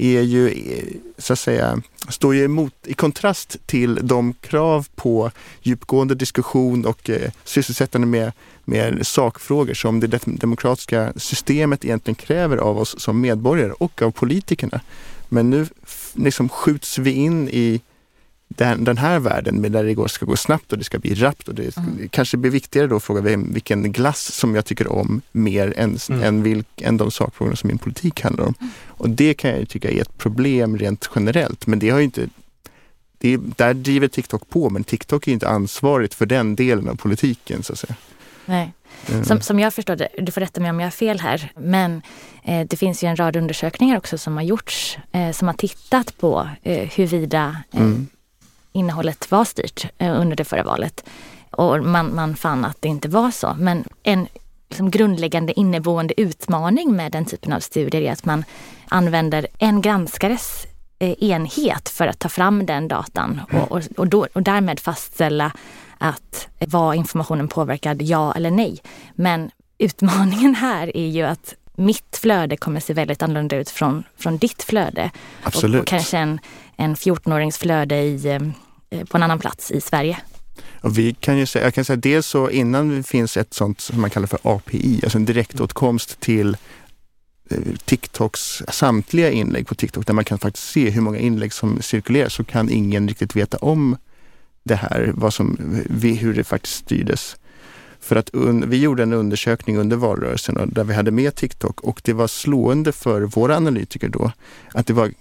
[0.00, 0.54] är ju
[1.18, 5.30] så att säga, står ju emot, i kontrast till de krav på
[5.62, 8.32] djupgående diskussion och eh, sysselsättande med,
[8.64, 14.80] med sakfrågor som det demokratiska systemet egentligen kräver av oss som medborgare och av politikerna.
[15.28, 15.66] Men nu
[16.14, 17.80] liksom skjuts vi in i
[18.56, 21.14] den, den här världen med där det går, ska gå snabbt och det ska bli
[21.14, 22.08] rappt och det mm.
[22.08, 25.98] kanske blir viktigare då att fråga vem, vilken glass som jag tycker om mer än,
[26.08, 26.22] mm.
[26.22, 28.54] än, vilk, än de sakfrågorna som min politik handlar om.
[28.60, 28.72] Mm.
[28.86, 32.28] Och det kan jag tycka är ett problem rent generellt men det har ju inte
[33.18, 36.94] det är, där driver TikTok på men TikTok är inte ansvarigt för den delen av
[36.94, 37.94] politiken så att säga.
[38.46, 38.72] Nej.
[39.06, 39.24] Mm.
[39.24, 42.02] Som, som jag förstår det, du får rätta mig om jag har fel här, men
[42.44, 46.18] eh, det finns ju en rad undersökningar också som har gjorts eh, som har tittat
[46.18, 48.08] på eh, huruvida eh, mm
[48.72, 51.04] innehållet var styrt eh, under det förra valet.
[51.50, 53.56] Och man, man fann att det inte var så.
[53.58, 54.26] Men en
[54.68, 58.44] liksom grundläggande inneboende utmaning med den typen av studier är att man
[58.88, 60.66] använder en granskares
[60.98, 65.52] eh, enhet för att ta fram den datan och, och, och, då, och därmed fastställa
[65.98, 68.78] att var informationen påverkad, ja eller nej.
[69.14, 74.38] Men utmaningen här är ju att mitt flöde kommer se väldigt annorlunda ut från, från
[74.38, 75.10] ditt flöde.
[75.42, 75.74] Absolut.
[75.74, 76.40] Och, och kanske en,
[76.80, 78.26] en 14-årings flöde i,
[78.90, 80.18] eh, på en annan plats i Sverige.
[80.80, 83.80] Och vi kan ju säga, jag kan säga dels så innan det finns ett sånt
[83.80, 86.56] som man kallar för API, alltså en direktåtkomst till
[87.50, 91.82] eh, TikToks samtliga inlägg på TikTok där man kan faktiskt se hur många inlägg som
[91.82, 93.96] cirkulerar så kan ingen riktigt veta om
[94.62, 95.56] det här, vad som,
[96.02, 97.36] hur det faktiskt styrdes.
[98.00, 98.30] För att
[98.66, 102.92] vi gjorde en undersökning under valrörelsen där vi hade med TikTok och det var slående
[102.92, 104.32] för våra analytiker då
[104.74, 105.12] att det var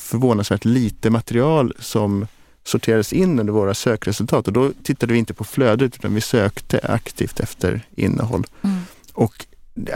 [0.00, 2.26] förvånansvärt lite material som
[2.64, 6.80] sorterades in under våra sökresultat och då tittade vi inte på flödet utan vi sökte
[6.82, 8.44] aktivt efter innehåll.
[8.62, 8.80] Mm.
[9.12, 9.46] Och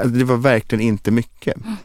[0.04, 1.56] det var verkligen inte mycket.
[1.56, 1.76] Mm.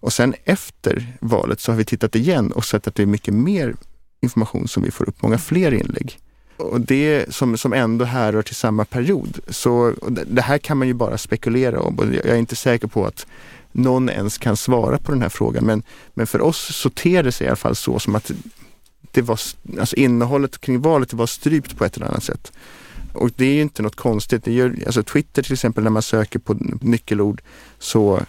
[0.00, 3.34] Och sen efter valet så har vi tittat igen och sett att det är mycket
[3.34, 3.74] mer
[4.22, 6.18] information som vi får upp, många fler inlägg.
[6.56, 9.38] Och det som, som ändå härrör till samma period.
[9.48, 9.94] Så
[10.26, 13.26] det här kan man ju bara spekulera om och jag är inte säker på att
[13.72, 15.64] någon ens kan svara på den här frågan.
[15.64, 15.82] Men,
[16.14, 18.30] men för oss så ter det sig i alla fall så som att
[19.12, 19.40] det var,
[19.80, 22.52] alltså innehållet kring valet var strypt på ett eller annat sätt.
[23.12, 24.44] Och det är ju inte något konstigt.
[24.44, 27.42] Det gör, alltså Twitter till exempel när man söker på nyckelord
[27.78, 28.20] så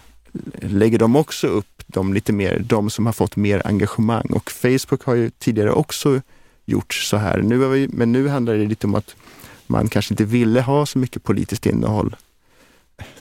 [0.60, 4.26] lägger de också upp de lite mer, de som har fått mer engagemang.
[4.30, 6.20] Och Facebook har ju tidigare också
[6.64, 7.42] gjort så här.
[7.42, 9.16] Nu vi, men nu handlar det lite om att
[9.66, 12.16] man kanske inte ville ha så mycket politiskt innehåll.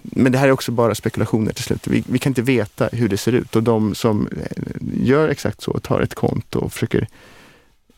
[0.02, 1.88] Men det här är också bara spekulationer till slut.
[1.88, 4.64] Vi, vi kan inte veta hur det ser ut och de som eh,
[5.04, 7.08] gör exakt så, tar ett konto och försöker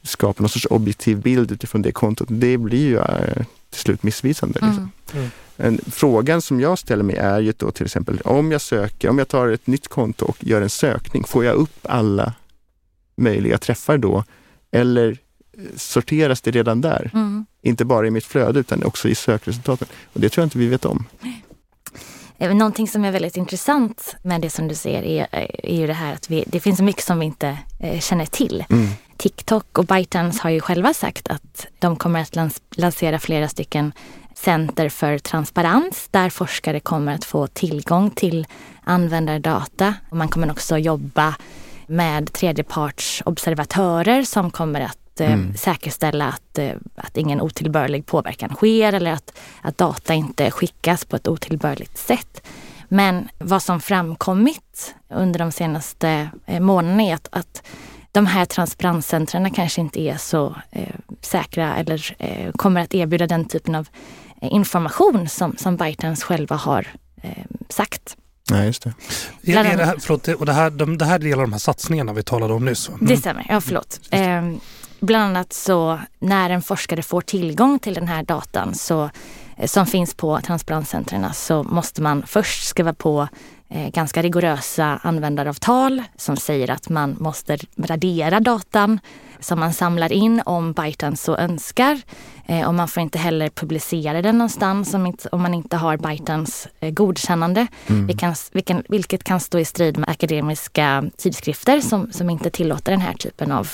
[0.03, 4.59] skapa någon sorts objektiv bild utifrån det kontot, det blir ju äh, till slut missvisande.
[4.61, 4.91] Liksom.
[5.13, 5.29] Mm.
[5.57, 5.79] Mm.
[5.91, 9.27] frågan som jag ställer mig är ju då till exempel om jag söker, om jag
[9.27, 12.33] tar ett nytt konto och gör en sökning, får jag upp alla
[13.15, 14.23] möjliga träffar då?
[14.71, 15.17] Eller
[15.57, 17.11] eh, sorteras det redan där?
[17.13, 17.45] Mm.
[17.61, 19.87] Inte bara i mitt flöde utan också i sökresultaten.
[20.13, 21.05] Och det tror jag inte vi vet om.
[21.21, 21.27] Eh,
[22.39, 25.27] någonting som är väldigt intressant med det som du säger är,
[25.63, 28.25] är ju det här att vi, det finns så mycket som vi inte eh, känner
[28.25, 28.65] till.
[28.69, 28.87] Mm.
[29.17, 33.91] TikTok och ByteDance har ju själva sagt att de kommer att lans lansera flera stycken
[34.35, 38.47] center för transparens där forskare kommer att få tillgång till
[38.83, 39.95] användardata.
[40.09, 41.35] Och man kommer också jobba
[41.87, 45.57] med tredjepartsobservatörer som kommer att eh, mm.
[45.57, 51.15] säkerställa att, eh, att ingen otillbörlig påverkan sker eller att, att data inte skickas på
[51.15, 52.41] ett otillbörligt sätt.
[52.87, 57.63] Men vad som framkommit under de senaste eh, månaderna är att, att
[58.11, 63.45] de här transparenscentren kanske inte är så eh, säkra eller eh, kommer att erbjuda den
[63.45, 63.87] typen av
[64.41, 66.87] eh, information som, som ByteDance själva har
[67.21, 68.17] eh, sagt.
[68.51, 68.93] Nej, just det.
[69.43, 71.51] Är, är det, här, förlåt, och det, här, de, det här är del av de
[71.51, 72.89] här satsningarna vi talade om nyss?
[72.89, 73.05] Mm.
[73.05, 73.99] Det stämmer, ja förlåt.
[75.03, 79.09] Bland annat så när en forskare får tillgång till den här datan så,
[79.57, 83.27] eh, som finns på transparenscentren så måste man först skriva på
[83.75, 88.99] Eh, ganska rigorösa användaravtal som säger att man måste radera datan
[89.39, 92.01] som man samlar in om ByteDance så önskar.
[92.45, 95.97] Eh, och man får inte heller publicera den någonstans om, inte, om man inte har
[95.97, 97.67] ByteDance eh, godkännande.
[97.87, 98.07] Mm.
[98.07, 103.01] Vilken, vilken, vilket kan stå i strid med akademiska tidskrifter som, som inte tillåter den
[103.01, 103.69] här typen av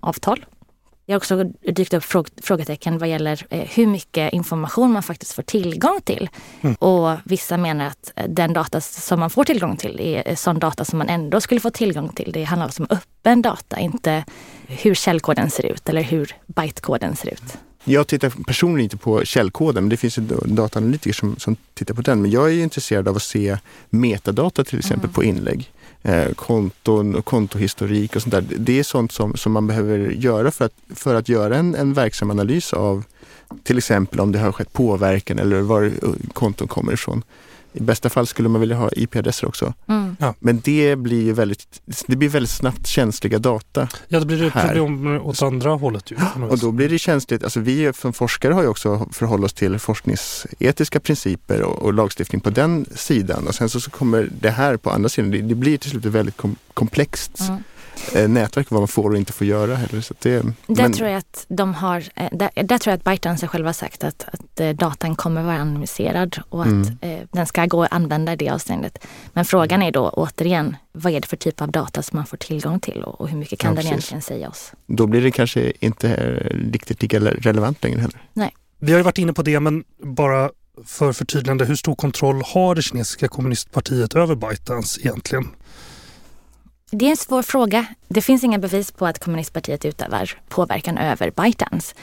[0.00, 0.44] avtal.
[1.10, 5.32] Det har också dykt upp fråg frågetecken vad gäller eh, hur mycket information man faktiskt
[5.32, 6.28] får tillgång till.
[6.60, 6.74] Mm.
[6.74, 10.84] Och vissa menar att eh, den data som man får tillgång till är sån data
[10.84, 12.32] som man ändå skulle få tillgång till.
[12.32, 14.24] Det handlar alltså om öppen data, inte
[14.66, 17.58] hur källkoden ser ut eller hur bytekoden ser ut.
[17.84, 22.22] Jag tittar personligen inte på källkoden, men det finns dataanalytiker som, som tittar på den.
[22.22, 23.58] Men jag är intresserad av att se
[23.90, 25.14] metadata till exempel mm.
[25.14, 28.44] på inlägg eh, Eh, konton och kontohistorik och sånt där.
[28.58, 31.92] Det är sånt som, som man behöver göra för att, för att göra en, en
[31.92, 33.04] verksam analys av
[33.62, 35.92] till exempel om det har skett påverkan eller var
[36.32, 37.22] konton kommer ifrån.
[37.72, 39.74] I bästa fall skulle man vilja ha IP-adresser också.
[39.88, 40.16] Mm.
[40.20, 40.34] Ja.
[40.38, 43.88] Men det blir ju väldigt, det blir väldigt snabbt känsliga data.
[44.08, 46.10] Ja, det blir ett problem åt andra hållet.
[46.10, 46.16] Ju,
[46.50, 47.44] och då blir det känsligt.
[47.44, 52.40] Alltså vi som forskare har ju också förhållit oss till forskningsetiska principer och, och, lagstiftning
[52.40, 53.46] på den sidan.
[53.46, 55.30] Och sen så, så kommer det här på andra sidan.
[55.30, 57.40] Det, det blir till slut väldigt kom, komplext.
[57.40, 57.62] Mm.
[58.14, 60.00] Eh, nätverk vad man får och inte får göra heller.
[60.00, 60.92] Så det, där men...
[60.92, 64.04] tror jag att de har, eh, där, där tror jag att ByteDance själva har sagt
[64.04, 66.98] att, att eh, datan kommer vara anonymiserad och att mm.
[67.00, 69.06] eh, den ska gå att använda i det avseendet.
[69.32, 72.36] Men frågan är då återigen, vad är det för typ av data som man får
[72.36, 74.72] tillgång till och, och hur mycket kan ja, den egentligen säga oss?
[74.86, 76.14] Då blir det kanske inte
[76.72, 78.20] riktigt lika relevant längre heller.
[78.32, 78.54] Nej.
[78.78, 80.50] Vi har ju varit inne på det men bara
[80.86, 85.48] för förtydligande, hur stor kontroll har det kinesiska kommunistpartiet över ByteDance egentligen?
[86.90, 87.86] Det är en svår fråga.
[88.08, 91.94] Det finns inga bevis på att kommunistpartiet utövar påverkan över ByteDance.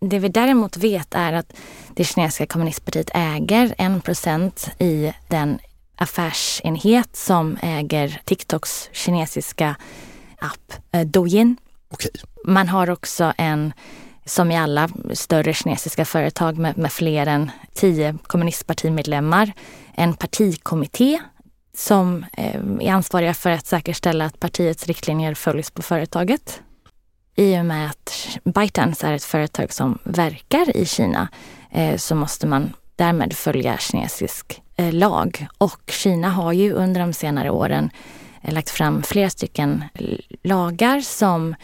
[0.00, 1.52] Det vi däremot vet är att
[1.94, 5.58] det kinesiska kommunistpartiet äger en procent i den
[5.96, 9.76] affärsenhet som äger TikToks kinesiska
[10.38, 11.56] app eh, Douyin.
[11.90, 12.10] Okay.
[12.44, 13.72] Man har också en,
[14.24, 19.52] som i alla större kinesiska företag med, med fler än tio kommunistpartimedlemmar,
[19.94, 21.20] en partikommitté
[21.78, 26.62] som eh, är ansvariga för att säkerställa att partiets riktlinjer följs på företaget.
[27.36, 31.28] I och med att ByteDance är ett företag som verkar i Kina
[31.70, 35.46] eh, så måste man därmed följa kinesisk eh, lag.
[35.58, 37.90] Och Kina har ju under de senare åren
[38.42, 39.84] lagt fram flera stycken
[40.42, 41.54] lagar som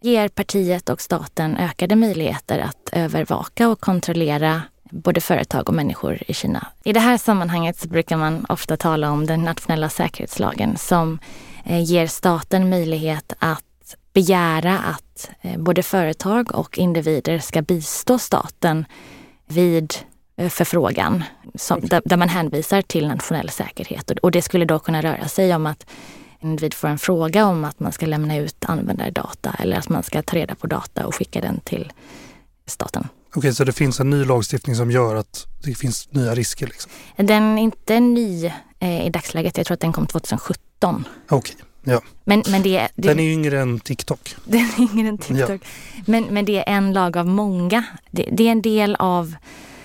[0.00, 4.62] ger partiet och staten ökade möjligheter att övervaka och kontrollera
[4.96, 6.66] både företag och människor i Kina.
[6.84, 11.18] I det här sammanhanget så brukar man ofta tala om den nationella säkerhetslagen som
[11.64, 13.62] eh, ger staten möjlighet att
[14.12, 18.84] begära att eh, både företag och individer ska bistå staten
[19.46, 19.94] vid
[20.36, 24.10] eh, förfrågan som, där, där, man hänvisar till nationell säkerhet.
[24.10, 25.86] Och, och det skulle då kunna röra sig om att
[26.40, 30.22] individ får en fråga om att man ska lämna ut användardata eller att man ska
[30.22, 31.92] ta reda på data och skicka den till
[32.66, 33.08] staten.
[33.36, 36.66] Okej, så det finns en ny lagstiftning som gör att det finns nya risker?
[36.66, 36.90] Liksom.
[37.16, 39.56] Den är inte ny eh, i dagsläget.
[39.56, 41.04] Jag tror att den kom 2017.
[41.28, 42.00] Okej, ja.
[42.24, 44.34] Men, men det, det, den är yngre än TikTok.
[44.44, 45.62] Den är yngre än TikTok.
[45.62, 46.02] Ja.
[46.06, 47.84] Men, men det är en lag av många.
[48.10, 49.34] Det, det är en del av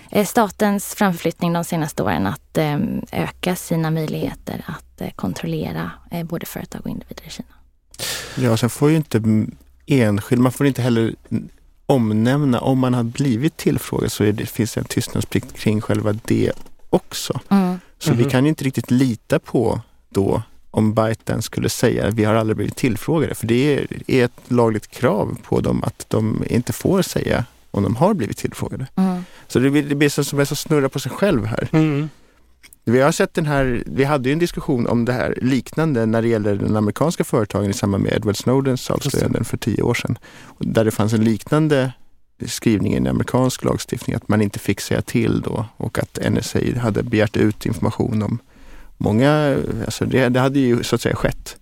[0.10, 2.80] eh, statens framflyttning de senaste åren att eh,
[3.12, 7.50] öka sina möjligheter att eh, kontrollera eh, både företag och individer i Kina.
[8.36, 9.22] Ja, sen får ju inte
[9.86, 11.16] enskild, man får inte heller
[11.92, 16.52] omnämna, om man har blivit tillfrågad så det, finns det en tystnadsplikt kring själva det
[16.90, 17.40] också.
[17.50, 17.80] Mm.
[18.00, 18.32] Så mm vi mhm.
[18.32, 22.76] kan inte riktigt lita på då om ByteDance skulle säga att vi har aldrig blivit
[22.76, 23.36] tillfrågade.
[23.36, 27.84] För det är, är ett lagligt krav på dem att de inte får säga om
[27.84, 28.88] de har blivit tillfrågade.
[28.96, 29.24] Mm.
[29.48, 31.68] Så det blir, det blir som att snurra på sig själv här.
[31.72, 32.10] Mm.
[32.84, 36.22] Vi har sett den här, vi hade ju en diskussion om det här liknande när
[36.22, 40.18] det gäller den amerikanska företagen i samband med Edward Snowdens avslöjanden för tio år sedan.
[40.60, 41.94] Där det fanns en liknande
[42.46, 46.60] skrivning i en amerikansk lagstiftning att man inte fick säga till då och att NSA
[46.80, 48.40] hade begärt ut information om
[48.98, 51.58] många, alltså det, det hade ju så att säga skett.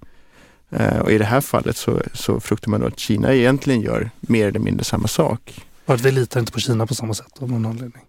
[0.80, 4.10] Uh, och i det här fallet så, så fruktar man då att Kina egentligen gör
[4.20, 5.66] mer eller mindre samma sak.
[5.86, 8.04] Och att vi litar inte på Kina på samma sätt av någon anledning.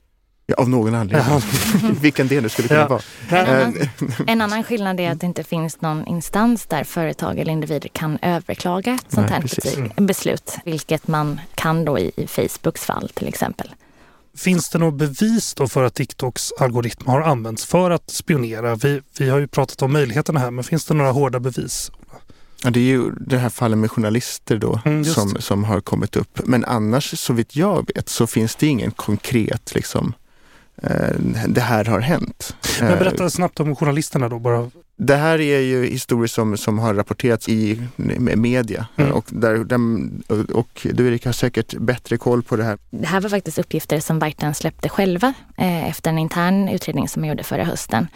[0.50, 1.42] Ja, av någon anledning.
[2.00, 2.88] Vilken del det skulle kunna ja.
[2.88, 3.02] vara.
[3.28, 3.74] En annan,
[4.26, 8.18] en annan, skillnad är att det inte finns någon instans där företag eller individer kan
[8.22, 9.44] överklaga ett sånt här
[9.76, 10.56] Nej, beslut.
[10.64, 13.74] Vilket man kan då i, Facebooks fall till exempel.
[14.36, 18.74] Finns det något bevis då för att TikToks algoritm har använts för att spionera?
[18.74, 21.90] Vi, vi har ju pratat om möjligheterna här, men finns det några hårda bevis?
[22.64, 26.16] Ja, det är ju det här fallet med journalister då mm, som, som har kommit
[26.16, 26.40] upp.
[26.44, 30.19] Men annars så vitt jag vet så finns det ingen konkret liksom Eh,
[31.48, 32.56] det här har hänt.
[32.80, 34.70] Men berätta snabbt om journalisterna då bara.
[34.96, 37.82] Det här är ju historier som, som har rapporterats i
[38.36, 39.12] media mm.
[39.12, 40.10] och, där, dem,
[40.54, 42.78] och du Erik har säkert bättre koll på det här.
[42.90, 47.22] Det här var faktiskt uppgifter som Byton släppte själva eh, efter en intern utredning som
[47.22, 48.08] man gjorde förra hösten.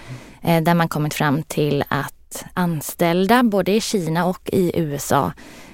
[0.43, 5.33] Eh, där man kommit fram till att anställda både i Kina och i USA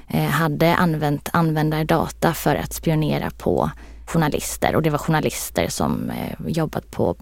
[0.09, 3.71] eh, hade använt användardata för att spionera på
[4.11, 7.17] journalister och det var journalister som eh, jobbat på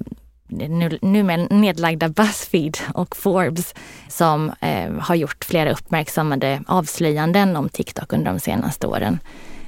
[0.49, 3.75] nu, nu nedlagda Buzzfeed och Forbes
[4.09, 9.19] som eh, har gjort flera uppmärksammade avslöjanden om TikTok under de senaste åren.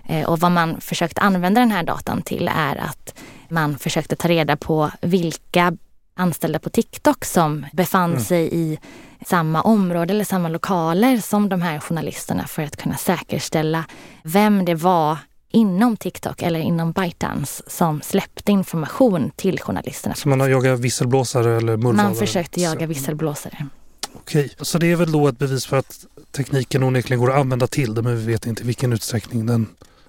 [0.09, 3.14] Eh, och vad man försökte använda den här datan till är att
[3.48, 5.76] man försökte ta reda på vilka
[6.14, 8.24] anställda på TikTok som befann mm.
[8.24, 8.78] sig i
[9.26, 13.85] samma område eller samma lokaler som de här journalisterna för att kunna säkerställa
[14.22, 15.18] vem det var
[15.51, 20.15] inom TikTok eller inom ByteDance som släppte information till journalisterna.
[20.15, 22.07] Så man har jagat visselblåsare eller mullvadare?
[22.07, 23.67] Man försökte jaga visselblåsare.
[24.15, 27.67] Okej, så det är väl då ett bevis för att tekniken onekligen går att använda
[27.67, 29.67] till det men vi vet inte i vilken utsträckning den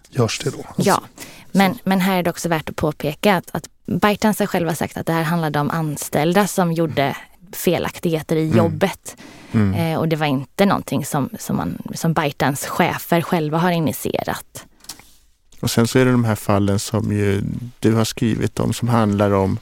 [0.10, 0.58] görs det då?
[0.58, 0.82] Alltså.
[0.82, 1.02] Ja,
[1.52, 4.98] men, men här är det också värt att påpeka att, att ByteDance har själva sagt
[4.98, 7.18] att det här handlade om anställda som gjorde
[7.52, 8.58] felaktigheter i mm.
[8.58, 9.18] jobbet.
[9.52, 9.74] Mm.
[9.74, 14.66] Eh, och det var inte någonting som, som, man, som ByteDance chefer själva har initierat.
[15.62, 17.42] Och sen så är det de här fallen som ju
[17.80, 19.58] du har skrivit om som handlar om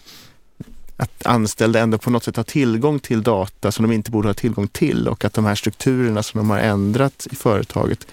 [0.98, 4.34] att anställda ändå på något sätt har tillgång till data som de inte borde ha
[4.34, 8.08] tillgång till och att de här strukturerna som de har ändrat i företaget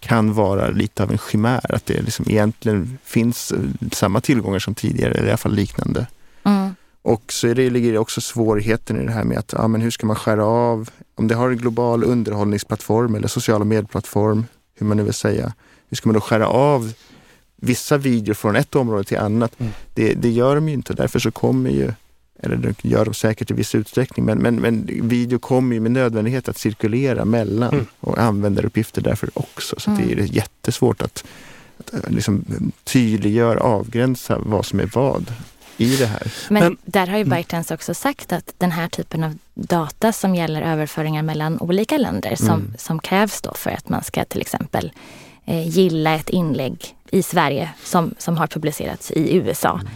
[0.00, 1.74] kan vara lite av en chimär.
[1.74, 3.52] Att det liksom egentligen finns
[3.92, 6.06] samma tillgångar som tidigare, eller i alla fall liknande.
[6.42, 6.74] Mm.
[7.02, 9.80] Och så är det, ligger det också svårigheten i det här med att ja, men
[9.80, 14.86] hur ska man skära av, om det har en global underhållningsplattform eller sociala medieplattform, hur
[14.86, 15.52] man nu vill säga,
[15.88, 16.92] hur ska man då skära av
[17.56, 19.60] vissa videor från ett område till annat?
[19.60, 19.72] Mm.
[19.94, 21.92] Det, det, gör de ju inte därför så kommer ju,
[22.42, 25.90] eller det gör de säkert i viss utsträckning, men, men, men video kommer ju med
[25.90, 27.86] nödvändighet att cirkulera mellan mm.
[28.00, 29.76] och användaruppgifter därför också.
[29.78, 30.06] Så mm.
[30.06, 31.24] det är jättesvårt att,
[31.78, 32.44] att eh, liksom
[32.84, 35.32] tydliggöra, avgränsa vad som är vad
[35.76, 36.32] i det här.
[36.48, 37.36] Men, Men där har ju mm.
[37.36, 42.36] ByteDance också sagt att den här typen av data som gäller överföringar mellan olika länder
[42.36, 42.74] som, mm.
[42.78, 44.92] som krävs då för att man ska till exempel
[45.46, 49.86] gilla ett inlägg i Sverige som, som har publicerats i USA mm.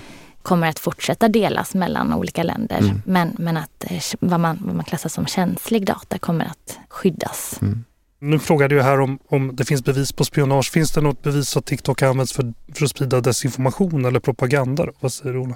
[0.43, 2.79] kommer att fortsätta delas mellan olika länder.
[2.79, 3.03] Mm.
[3.05, 7.59] Men, men att eh, vad, man, vad man klassar som känslig data kommer att skyddas.
[7.63, 7.85] Mm.
[8.23, 10.71] Nu frågade jag här om, om det finns bevis på spionage.
[10.73, 14.87] Finns det något bevis att TikTok används för, för att sprida desinformation eller propaganda?
[15.01, 15.55] Vad säger du Ola?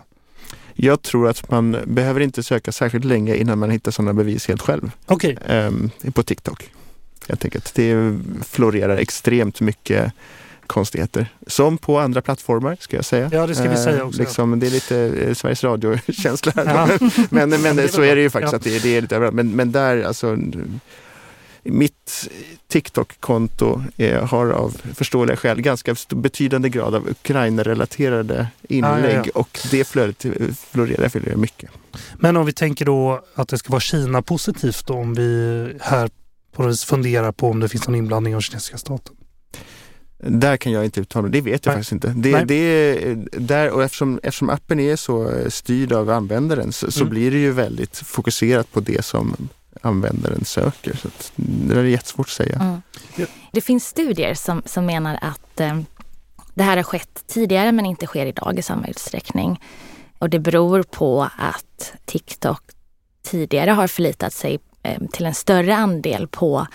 [0.75, 4.63] Jag tror att man behöver inte söka särskilt länge innan man hittar sådana bevis helt
[4.63, 4.91] själv.
[5.07, 5.37] Okay.
[5.49, 6.71] Um, på TikTok.
[7.29, 7.75] Helt enkelt.
[7.75, 10.13] Det florerar extremt mycket
[10.67, 11.27] konstigheter.
[11.47, 13.31] Som på andra plattformar ska jag säga.
[13.33, 14.21] Ja det ska vi säga också.
[14.21, 16.53] Eh, liksom, det är lite eh, Sveriges Radio-känsla.
[16.57, 16.89] Ja.
[17.31, 18.57] men men, men så är det ju faktiskt ja.
[18.57, 19.35] att det, det är lite överallt.
[19.35, 20.39] Men, men där alltså
[21.63, 22.29] mitt
[22.69, 29.41] TikTok-konto eh, har av förståeliga skäl ganska betydande grad av Ukraina-relaterade inlägg ah, ja, ja.
[29.41, 30.27] och det flödet
[30.71, 31.71] florerar mycket.
[32.15, 36.11] Men om vi tänker då att det ska vara Kina positivt då, om vi här
[36.55, 39.17] på något vis funderar på om det finns någon inblandning av kinesiska staten?
[40.27, 41.77] Där kan jag inte uttala mig, det vet jag Nej.
[41.77, 42.09] faktiskt inte.
[42.09, 47.11] Det, det, där, och eftersom, eftersom appen är så styrd av användaren så, så mm.
[47.11, 49.37] blir det ju väldigt fokuserat på det som
[49.81, 50.97] användaren söker.
[50.97, 52.57] Så det är jättesvårt att säga.
[52.57, 53.29] Mm.
[53.53, 55.81] Det finns studier som, som menar att eh,
[56.55, 59.61] det här har skett tidigare men inte sker idag i samma utsträckning.
[60.19, 62.63] Och det beror på att TikTok
[63.23, 64.61] tidigare har förlitat sig eh,
[65.13, 66.67] till en större andel på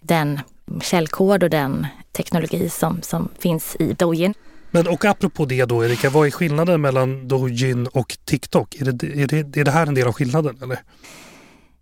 [0.00, 0.40] den
[0.82, 4.34] källkod och den teknologi som, som finns i Douyin.
[4.70, 8.74] Men och apropå det då Erika, vad är skillnaden mellan Douyin och TikTok?
[8.74, 10.78] Är det, är, det, är det här en del av skillnaden eller?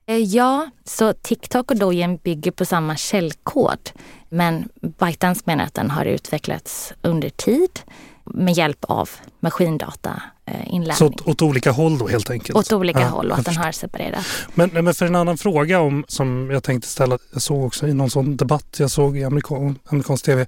[0.06, 3.90] Eh, ja, så TikTok och Douyin bygger på samma källkod.
[4.28, 7.80] Men ByteDance menar att den har utvecklats under tid
[8.24, 9.10] med hjälp av
[9.40, 10.96] maskindata eh, inlärning.
[10.96, 12.58] Så åt, åt, olika håll då helt enkelt?
[12.58, 14.24] Åt olika ja, håll och att den har separerat.
[14.54, 17.94] Men, men för en annan fråga om, som jag tänkte ställa, jag såg också i
[17.94, 20.46] någon sån debatt jag såg i amerikan, amerikansk tv,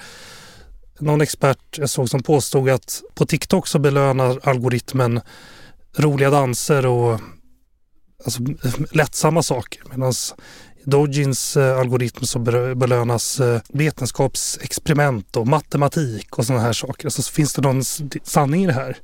[0.99, 5.21] någon expert jag såg som påstod att på TikTok så belönar algoritmen
[5.97, 7.21] roliga danser och
[8.25, 8.41] alltså,
[8.93, 10.13] lättsamma saker medan
[10.87, 12.39] Dojins eh, algoritm så
[12.75, 17.07] belönas eh, vetenskapsexperiment och matematik och sådana här saker.
[17.07, 17.85] Alltså, så finns det någon
[18.23, 18.97] sanning i det här?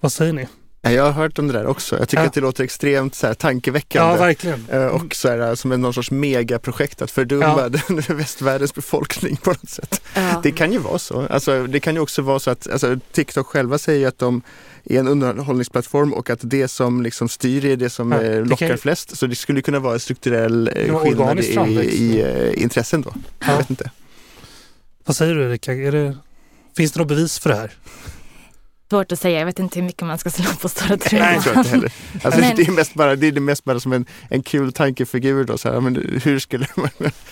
[0.00, 0.48] Vad säger ni?
[0.92, 1.98] Jag har hört om det där också.
[1.98, 2.26] Jag tycker ja.
[2.26, 4.12] att det låter extremt så här, tankeväckande.
[4.12, 4.66] Ja, verkligen.
[4.70, 7.94] Eh, och så här, som en någon sorts megaprojekt att fördumma ja.
[8.14, 10.02] västvärldens befolkning på något sätt.
[10.14, 10.40] Ja.
[10.42, 11.26] Det kan ju vara så.
[11.26, 14.42] Alltså, det kan ju också vara så att alltså, TikTok själva säger att de
[14.84, 18.68] är en underhållningsplattform och att det som liksom styr är det som ja, det lockar
[18.68, 18.78] kan...
[18.78, 19.16] flest.
[19.16, 23.14] Så det skulle kunna vara en strukturell eh, skillnad i, i, i, intressen då.
[23.46, 23.90] Jag vet inte.
[25.04, 25.72] Vad säger du Erika?
[25.72, 26.16] Det,
[26.76, 27.72] finns det något bevis för det här?
[28.90, 31.28] Svårt att säga, jag vet inte hur mycket man ska slå på stora trumman.
[31.28, 31.92] Nej, jag inte heller.
[32.22, 32.56] Alltså, men...
[32.56, 35.72] det, är mest bara, det är mest bara som en, en kul tankefigur då, så
[35.72, 36.88] här, men hur skulle man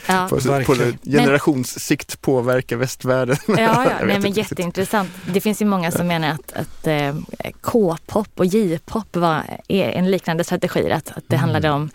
[0.06, 0.26] ja.
[0.30, 3.36] på, på generationssikt påverka västvärlden?
[3.46, 3.90] Ja, ja.
[4.06, 5.10] Nej, men jätteintressant.
[5.32, 7.14] Det finns ju många som menar att, att eh,
[7.60, 11.40] K-pop och J-pop var en liknande strategi, att, att det mm.
[11.40, 11.90] handlade om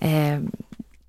[0.00, 0.40] eh,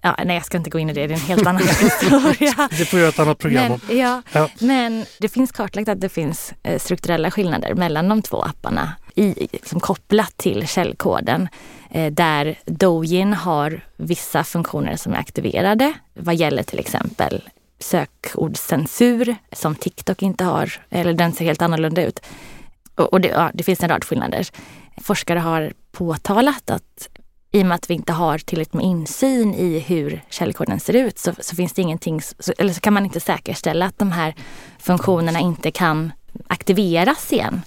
[0.02, 2.70] Ja, nej, jag ska inte gå in i det, det är en helt annan historia.
[2.72, 3.80] Det får göra ett annat program om.
[3.88, 8.22] Men, ja, ja, men det finns kartlagt att det finns eh, strukturella skillnader mellan de
[8.22, 11.48] två apparna i, liksom kopplat till källkoden.
[11.92, 17.44] Eh, där Douyin har vissa funktioner som är aktiverade vad gäller till exempel
[17.80, 22.20] sökordscensur som TikTok inte har, eller den ser helt annorlunda ut.
[22.96, 24.48] Och, och det, ja, det finns en rad skillnader.
[25.02, 27.10] Forskare har påtalat att
[27.52, 31.20] i och med att vi inte har tillräckligt med insyn i hur källkoden ser ut
[31.20, 34.36] så, så finns det ingenting, så, eller så kan man inte säkerställa att de här
[34.80, 36.12] funktionerna inte kan
[36.48, 37.62] aktiveras igen.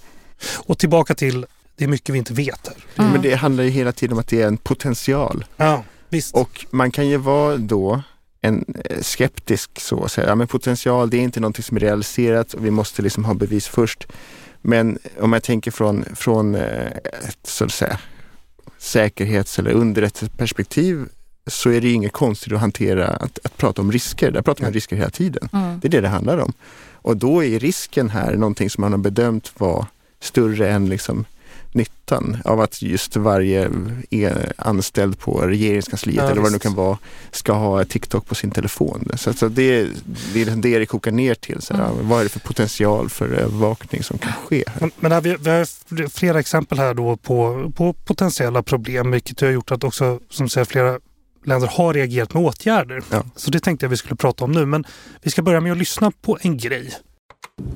[0.56, 3.04] Och tillbaka till, det är mycket vi inte vet här.
[3.04, 3.12] Mm.
[3.12, 5.44] Men det handlar ju hela tiden om att det är en potential.
[5.56, 6.34] Ja, visst.
[6.34, 8.02] Och man kan ju vara då
[8.40, 10.28] en eh, skeptisk så att säga.
[10.28, 13.34] Ja, men potential, det är inte någonting som är realiserat och vi måste liksom ha
[13.34, 14.06] bevis först.
[14.62, 17.98] Men om jag tänker från, från ett, eh, så att säga,
[18.80, 21.06] säkerhets eller underrättelseperspektiv
[21.46, 24.30] så är det inget konstigt att hantera att, att prata om risker.
[24.30, 25.48] Där pratar man om risker hela tiden.
[25.52, 25.80] Mm.
[25.80, 26.52] Det är det det handlar om.
[26.92, 29.86] Och då är risken här någonting som man har bedömt vara
[30.20, 31.24] större än liksom
[31.71, 33.69] nyttan av att just varje
[34.55, 36.97] anställd på regeringskansliet ja, eller vad det nu kan vara
[37.31, 39.09] ska ha TikTok på sin telefon.
[39.15, 39.87] Så, så det,
[40.33, 41.61] det är det det kokar ner till.
[41.61, 42.09] Så, mm.
[42.09, 44.63] Vad är det för potential för övervakning som kan ske?
[44.79, 49.41] Men, men här, vi, vi har flera exempel här då på, på potentiella problem vilket
[49.41, 50.99] har gjort att också som säger flera
[51.45, 53.03] länder har reagerat med åtgärder.
[53.11, 53.23] Ja.
[53.35, 54.65] Så det tänkte jag vi skulle prata om nu.
[54.65, 54.85] Men
[55.21, 56.93] vi ska börja med att lyssna på en grej.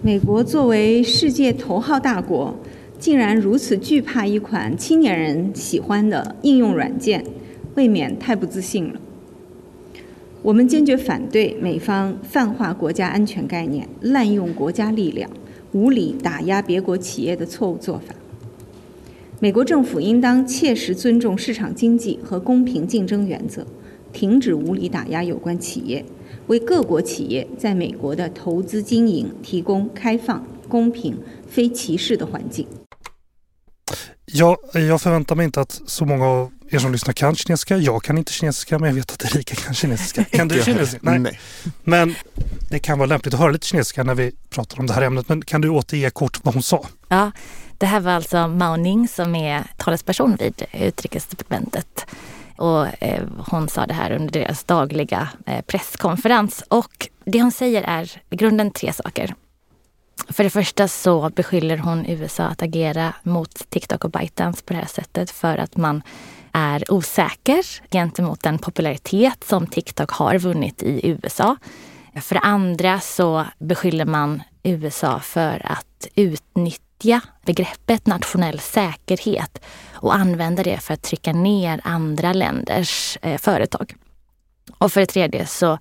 [0.01, 2.53] 美国作为世界头号大国，
[3.04, 7.22] 竟然如此惧怕一款青年人喜欢的应用软件，
[7.74, 8.98] 未免太不自信了。
[10.40, 15.28] 我们坚决反对美方泛化国家安全概念、滥用国家力量、
[15.72, 18.14] 无理打压别国企业的错误做法。
[19.38, 23.66] 美国政府应当切实尊重市场经济和公平竞争原则，
[24.14, 26.02] 停止无理打压有关企业，
[26.46, 31.14] 为各国企业在美国的投资经营提供开放、公平、
[31.46, 32.66] 非歧视的环境。
[34.26, 37.76] Ja, jag förväntar mig inte att så många av er som lyssnar kan kinesiska.
[37.76, 40.24] Jag kan inte kinesiska, men jag vet att Erika kan kinesiska.
[40.30, 40.98] Kan du kinesiska?
[41.02, 41.18] Nej.
[41.18, 41.40] Nej.
[41.84, 42.14] Men
[42.70, 45.28] det kan vara lämpligt att höra lite kinesiska när vi pratar om det här ämnet.
[45.28, 46.86] Men kan du återge kort vad hon sa?
[47.08, 47.30] Ja,
[47.78, 52.06] det här var alltså Mao Ning som är talesperson vid Utrikesdepartementet.
[52.56, 56.64] Och eh, hon sa det här under deras dagliga eh, presskonferens.
[56.68, 59.34] Och det hon säger är i grunden tre saker.
[60.28, 64.78] För det första så beskyller hon USA att agera mot TikTok och ByteDance på det
[64.78, 66.02] här sättet för att man
[66.52, 71.56] är osäker gentemot den popularitet som TikTok har vunnit i USA.
[72.20, 80.62] För det andra så beskyller man USA för att utnyttja begreppet nationell säkerhet och använda
[80.62, 83.94] det för att trycka ner andra länders eh, företag.
[84.78, 85.78] Och för det tredje så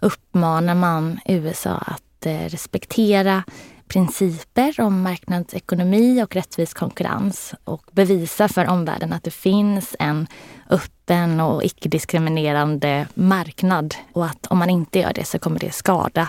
[0.00, 3.42] uppmanar man USA att eh, respektera
[3.88, 10.26] principer om marknadsekonomi och rättvis konkurrens och bevisa för omvärlden att det finns en
[10.70, 16.28] öppen och icke-diskriminerande marknad och att om man inte gör det så kommer det skada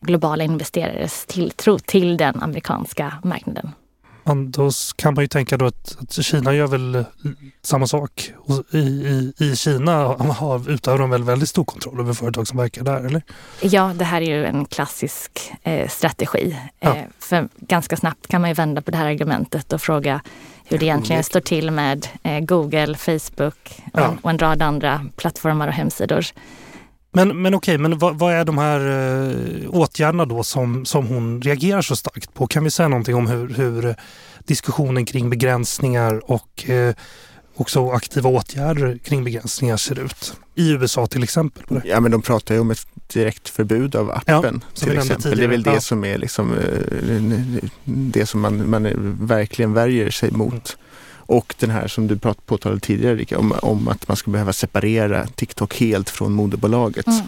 [0.00, 3.72] globala investerares tilltro till den amerikanska marknaden.
[4.24, 7.04] Men då kan man ju tänka då att, att Kina gör väl
[7.62, 8.32] samma sak.
[8.70, 9.92] I, i, i Kina
[10.32, 13.22] har, utövar de väl väldigt stor kontroll över företag som verkar där, eller?
[13.60, 16.56] Ja, det här är ju en klassisk eh, strategi.
[16.80, 16.96] Ja.
[16.96, 20.20] Eh, för ganska snabbt kan man ju vända på det här argumentet och fråga
[20.64, 24.16] hur det egentligen står till med eh, Google, Facebook och, ja.
[24.22, 26.24] och en rad andra plattformar och hemsidor.
[27.14, 31.42] Men, men okej, men vad, vad, är de här eh, åtgärderna då som, som hon
[31.42, 32.46] reagerar så starkt på?
[32.46, 33.94] Kan vi säga någonting om hur, hur
[34.44, 36.94] diskussionen kring begränsningar och eh,
[37.56, 40.36] också aktiva åtgärder kring begränsningar ser ut?
[40.54, 41.80] I USA till exempel.
[41.84, 44.62] Ja, men de pratar ju om ett direkt förbud av appen.
[44.74, 45.36] Ja, till exempel.
[45.36, 45.80] Det är väl det ja.
[45.80, 50.76] som är liksom, eh, det som man, man verkligen värjer sig mot.
[51.26, 55.26] Och den här som du påtalade tidigare Rika, om, om att man ska behöva separera
[55.26, 57.06] TikTok helt från moderbolaget.
[57.06, 57.20] Mm.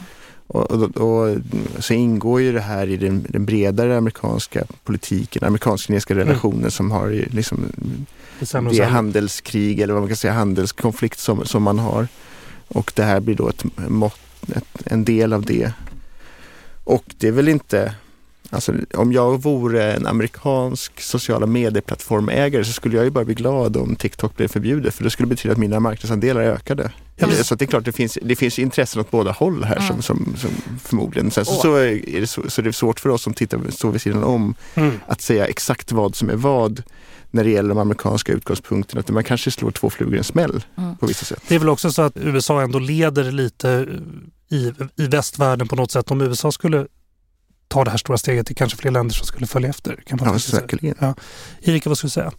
[0.46, 1.36] Och, och, och,
[1.78, 6.26] så ingår ju det här i den, den bredare amerikanska politiken, amerikansk-kinesiska mm.
[6.26, 6.70] relationen mm.
[6.70, 7.72] som har liksom
[8.70, 12.08] det handelskrig eller vad man kan säga handelskonflikt som, som man har.
[12.68, 14.20] Och det här blir då ett mått,
[14.56, 15.72] ett, en del av det.
[16.84, 17.94] Och det är väl inte
[18.56, 23.76] Alltså, om jag vore en amerikansk sociala medieplattformägare så skulle jag ju bara bli glad
[23.76, 26.92] om TikTok blev förbjudet för det skulle betyda att mina marknadsandelar ökade.
[27.16, 27.34] Mm.
[27.34, 29.86] Så det är klart, det finns, det finns intressen åt båda håll här mm.
[29.86, 30.50] som, som, som,
[30.84, 31.30] förmodligen.
[31.30, 33.90] Sen så, så, är det så, så det är svårt för oss som tittar så
[33.90, 35.00] vid sidan om mm.
[35.06, 36.82] att säga exakt vad som är vad
[37.30, 39.00] när det gäller de amerikanska utgångspunkterna.
[39.00, 40.96] Att man kanske slår två flugor i en smäll mm.
[40.96, 41.42] på vissa sätt.
[41.48, 43.86] Det är väl också så att USA ändå leder lite
[44.50, 46.10] i, i västvärlden på något sätt.
[46.10, 46.86] Om USA skulle
[47.68, 50.00] ta det här stora steget till kanske fler länder som skulle följa efter.
[50.06, 50.96] Kan man ja, säkerligen.
[51.00, 51.14] Ja.
[51.62, 52.32] Erika, vad skulle du säga?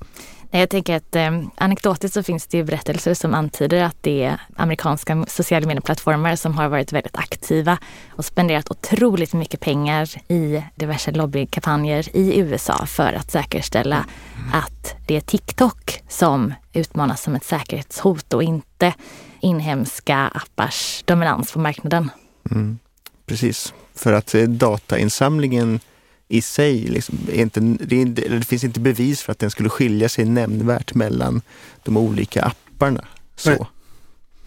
[0.52, 4.42] Jag tänker att eh, anekdotiskt så finns det ju berättelser som antyder att det är
[4.56, 7.78] amerikanska sociala medieplattformar som har varit väldigt aktiva
[8.10, 14.06] och spenderat otroligt mycket pengar i diverse lobbykampanjer i USA för att säkerställa
[14.54, 18.94] att det är TikTok som utmanas som ett säkerhetshot och inte
[19.40, 22.10] inhemska appars dominans på marknaden.
[22.52, 22.80] Mm.
[23.26, 23.74] Precis.
[23.98, 25.80] För att eh, datainsamlingen
[26.28, 30.10] i sig, liksom, är inte, det, det, finns inte bevis för att den skulle skilja
[30.10, 31.42] sig nämnvärt mellan
[31.84, 33.06] de olika apparna.
[33.36, 33.68] Så.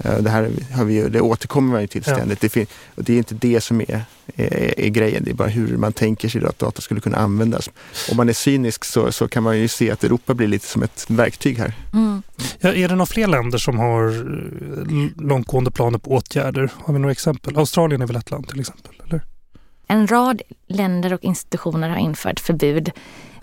[0.02, 2.42] Det här har vi, det återkommer man ju till ständigt.
[2.42, 2.48] Ja.
[2.54, 4.02] Det, och det är inte det som är,
[4.36, 7.70] är, är, grejen, det är bara hur man tänker sig att data skulle kunna användas.
[8.10, 10.82] Om man är cynisk så, så kan man ju se att Europa blir lite som
[10.82, 11.74] ett verktyg här.
[11.92, 12.22] Mm.
[12.58, 16.70] Ja, är det några fler länder som har eh, långtgående planer på åtgärder?
[16.76, 17.56] Har vi några exempel?
[17.56, 18.92] Australien är väl ett land till exempel?
[19.06, 19.22] Eller?
[19.90, 22.90] En rad länder och institutioner har infört förbud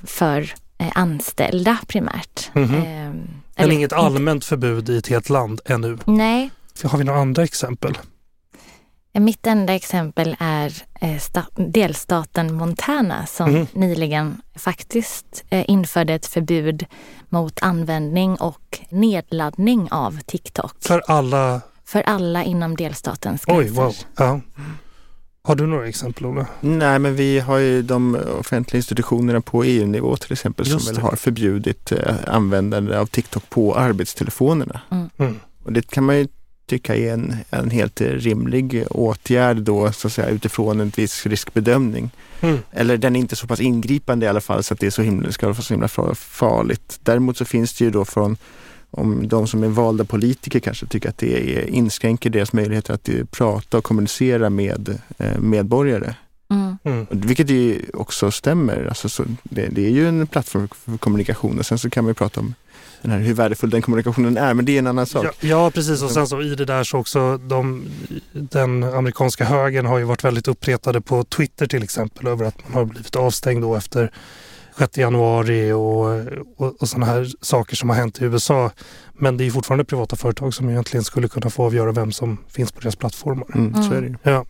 [0.03, 2.51] för eh, anställda primärt.
[2.53, 3.07] Mm -hmm.
[3.15, 5.97] eh, Men inget allmänt förbud i ett helt land ännu?
[6.05, 6.49] Nej.
[6.83, 7.97] Har vi några andra exempel?
[9.13, 11.21] Eh, mitt enda exempel är eh,
[11.55, 13.67] delstaten Montana som mm.
[13.73, 16.85] nyligen faktiskt införde ett förbud
[17.29, 20.75] mot användning och nedladdning av TikTok.
[20.79, 21.61] För alla?
[21.85, 23.63] För alla inom delstatens gränser.
[23.63, 23.95] Oj, wow.
[24.17, 24.39] Ja.
[25.47, 26.45] Har du några exempel Ola?
[26.59, 31.03] Nej, men vi har ju de offentliga institutionerna på EU-nivå till exempel Just som väl
[31.03, 34.81] har förbjudit eh, användande av TikTok på arbetstelefonerna.
[34.91, 35.09] Mm.
[35.17, 35.39] Mm.
[35.63, 36.27] Och det kan man ju
[36.65, 42.11] tycka är en, en helt rimlig åtgärd då så att säga utifrån en viss riskbedömning.
[42.41, 42.59] Mm.
[42.71, 45.01] Eller den är inte så pass ingripande i alla fall så att det är så
[45.01, 46.99] himla, ska vara så himla farligt.
[47.03, 48.37] Däremot så finns det ju då från
[48.97, 53.09] om de som är valda politiker kanske tycker att det är, inskränker deras möjligheter att
[53.09, 56.15] eh, prata och kommunicera med eh, medborgare.
[56.49, 56.77] Mm.
[56.83, 57.07] Mm.
[57.09, 58.85] Vilket ju också stämmer.
[58.87, 62.09] Alltså, så det, det, är ju en plattform för kommunikation och sen så kan man
[62.09, 62.53] ju prata om
[63.01, 65.25] den här, hur värdefull den kommunikationen är, men det är en annan sak.
[65.25, 67.85] Ja, ja precis och sen så i det där så också de,
[68.31, 72.73] den amerikanska högern har ju varit väldigt uppretade på Twitter till exempel över att man
[72.73, 74.11] har blivit avstängd då efter
[74.77, 76.05] 6 januari och,
[76.57, 78.71] och, och sådana här saker som har hänt i USA.
[79.13, 82.71] Men det är fortfarande privata företag som egentligen skulle kunna få avgöra vem som finns
[82.71, 83.47] på deras plattformar.
[83.55, 84.17] Mm, så är det.
[84.23, 84.45] Ja.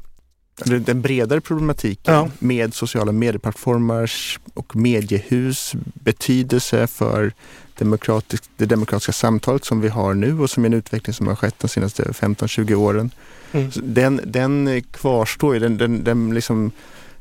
[0.66, 2.30] Den bredare problematiken ja.
[2.40, 7.34] med sociala medieplattformars och mediehus betydelse för
[7.78, 11.36] demokratisk, det demokratiska samtalet som vi har nu och som är en utveckling som har
[11.36, 13.12] skett de senaste 15-20 åren.
[13.52, 13.72] Mm.
[13.76, 15.60] Den, den kvarstår ju.
[15.60, 16.72] Den, den, den liksom,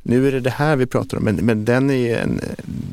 [0.09, 2.41] nu är det det här vi pratar om, men, men den är en,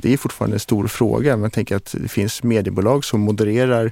[0.01, 1.38] det är fortfarande en stor fråga.
[1.38, 3.91] Man tänker att det finns mediebolag som modererar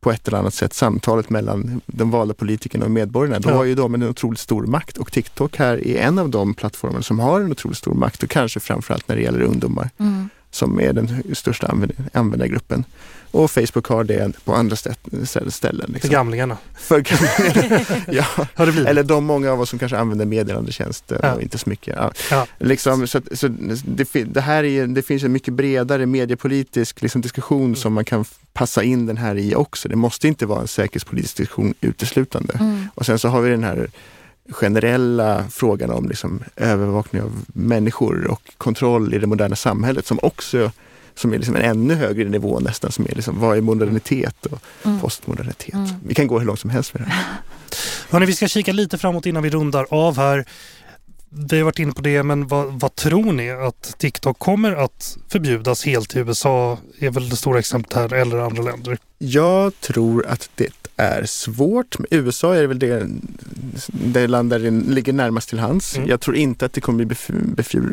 [0.00, 3.38] på ett eller annat sätt samtalet mellan de valda politikerna och medborgarna.
[3.38, 3.54] Då ja.
[3.54, 7.00] har ju de en otroligt stor makt och TikTok här är en av de plattformar
[7.00, 10.28] som har en otroligt stor makt och kanske framförallt när det gäller ungdomar mm.
[10.50, 11.74] Som är den största
[12.12, 12.84] användargruppen.
[13.32, 15.90] Och Facebook har det på andra ställen.
[15.92, 16.00] Liksom.
[16.00, 16.58] För gamlingarna?
[16.78, 18.46] För gamlingarna, ja.
[18.54, 18.88] Har det blivit?
[18.88, 21.34] Eller de många av oss som kanske använder meddelandetjänster ja.
[21.34, 21.96] och inte så mycket.
[21.96, 22.12] Ja.
[22.30, 22.46] ja.
[22.58, 23.48] Liksom, så, så
[23.84, 27.76] det, det, här är, det finns en mycket bredare mediepolitisk liksom, diskussion mm.
[27.76, 29.88] som man kan passa in den här i också.
[29.88, 32.54] Det måste inte vara en säkerhetspolitisk diskussion uteslutande.
[32.60, 32.88] Mm.
[32.94, 33.90] Och sen så har vi den här
[34.48, 40.70] generella frågan om liksom, övervakning av människor och kontroll i det moderna samhället som också
[41.14, 44.58] som är liksom en ännu högre nivå nästan, som är liksom, vad är modernitet och
[44.84, 45.00] mm.
[45.00, 45.74] postmodernitet.
[45.74, 45.88] Mm.
[46.06, 47.24] Vi kan gå hur långt som helst med det här.
[48.10, 50.44] Hörrni, vi ska kika lite framåt innan vi rundar av här.
[51.28, 55.18] Vi har varit inne på det, men vad, vad, tror ni att TikTok kommer att
[55.28, 56.78] förbjudas helt i USA?
[56.98, 58.98] är väl det stora exemplet här, eller andra länder?
[59.18, 61.96] Jag tror att det är svårt.
[62.10, 63.08] USA är väl det,
[63.86, 65.96] det land där det ligger närmast till hands.
[65.96, 66.08] Mm.
[66.08, 67.16] Jag tror inte att det kommer bli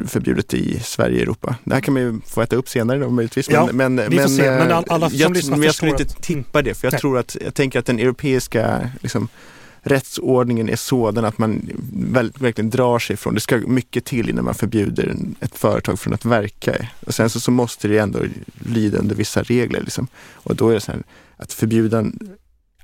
[0.07, 1.55] förbjudet i Sverige och Europa.
[1.63, 3.49] Det här kan man ju få äta upp senare då möjligtvis.
[3.49, 4.51] Ja, men, men, får se.
[4.51, 7.01] Men alla som jag, men jag skulle inte tippa det, för jag Nej.
[7.01, 9.27] tror att, jag tänker att den europeiska liksom,
[9.81, 11.69] rättsordningen är sådan att man
[12.39, 16.25] verkligen drar sig ifrån, det ska mycket till innan man förbjuder ett företag från att
[16.25, 16.87] verka.
[17.05, 18.19] Och sen så, så måste det ändå
[18.65, 19.81] lyda under vissa regler.
[19.81, 20.07] Liksom.
[20.33, 21.03] Och då är det så här,
[21.37, 22.05] att förbjuda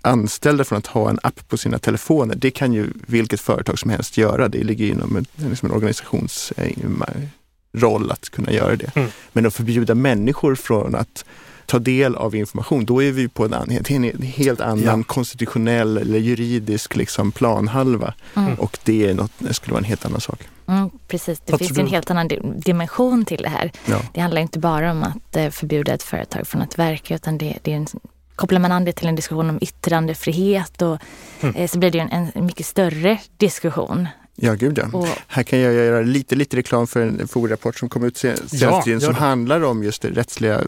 [0.03, 3.91] anställda från att ha en app på sina telefoner, det kan ju vilket företag som
[3.91, 4.47] helst göra.
[4.47, 8.95] Det ligger inom en, liksom en organisationsroll att kunna göra det.
[8.95, 9.09] Mm.
[9.33, 11.25] Men att förbjuda människor från att
[11.65, 13.53] ta del av information, då är vi på en,
[13.87, 15.03] en helt annan ja.
[15.03, 18.13] konstitutionell eller juridisk liksom planhalva.
[18.35, 18.53] Mm.
[18.53, 20.47] Och det, är något, det skulle vara en helt annan sak.
[20.67, 23.71] Mm, precis, det Vad finns en helt annan dimension till det här.
[23.85, 24.01] Ja.
[24.13, 27.57] Det handlar inte bara om att eh, förbjuda ett företag från att verka utan det,
[27.61, 27.87] det är en
[28.35, 30.97] kopplar man an det till en diskussion om yttrandefrihet och
[31.41, 31.55] mm.
[31.55, 34.07] eh, så blir det en, en mycket större diskussion.
[34.35, 34.97] Ja, gud ja.
[34.97, 38.53] Och, här kan jag göra lite, lite reklam för en FOR-rapport som kom ut senast
[38.53, 40.61] ja, som handlar om just det rättsliga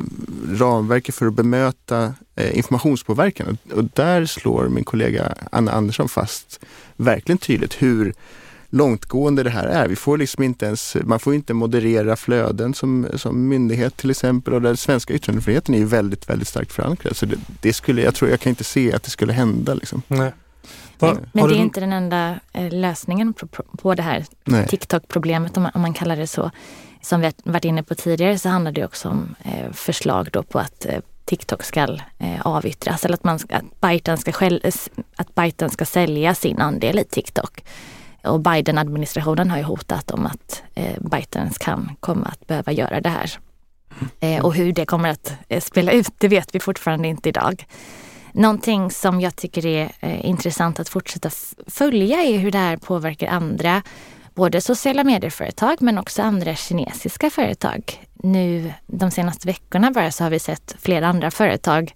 [0.47, 3.57] ramverket för att bemöta eh, informationspåverkan.
[3.71, 6.59] Och, och där slår min kollega Anna Andersson fast
[6.95, 8.13] verkligen tydligt hur
[8.75, 9.87] långtgående det här är.
[9.87, 14.53] Vi får liksom inte ens, man får inte moderera flöden som, som myndighet till exempel
[14.53, 17.15] och den svenska yttrandefriheten är ju väldigt, väldigt starkt förankrad.
[17.15, 19.73] Så det, det, skulle, jag tror, jag kan inte se att det skulle hända.
[19.73, 20.01] Liksom.
[20.07, 20.31] Nej.
[20.99, 23.47] Va, Men det är inte den enda eh, lösningen på,
[23.77, 24.25] på det här
[24.67, 26.51] TikTok-problemet om, om man kallar det så.
[27.01, 30.43] Som vi har varit inne på tidigare så handlar det också om eh, förslag då
[30.43, 34.59] på att eh, TikTok ska eh, avyttras eller att, man ska, att, Byten ska själv,
[35.15, 37.63] att Byten ska sälja sin andel i TikTok.
[38.25, 43.09] Och Biden-administrationen har ju hotat om att eh, Bidens kan komma att behöva göra det
[43.09, 43.39] här.
[44.19, 47.65] Eh, och hur det kommer att eh, spela ut, det vet vi fortfarande inte idag.
[48.31, 51.29] Någonting som jag tycker är eh, intressant att fortsätta
[51.67, 53.81] följa är hur det här påverkar andra,
[54.33, 58.01] både sociala medieföretag men också andra kinesiska företag.
[58.13, 61.93] Nu de senaste veckorna bara så har vi sett flera andra företag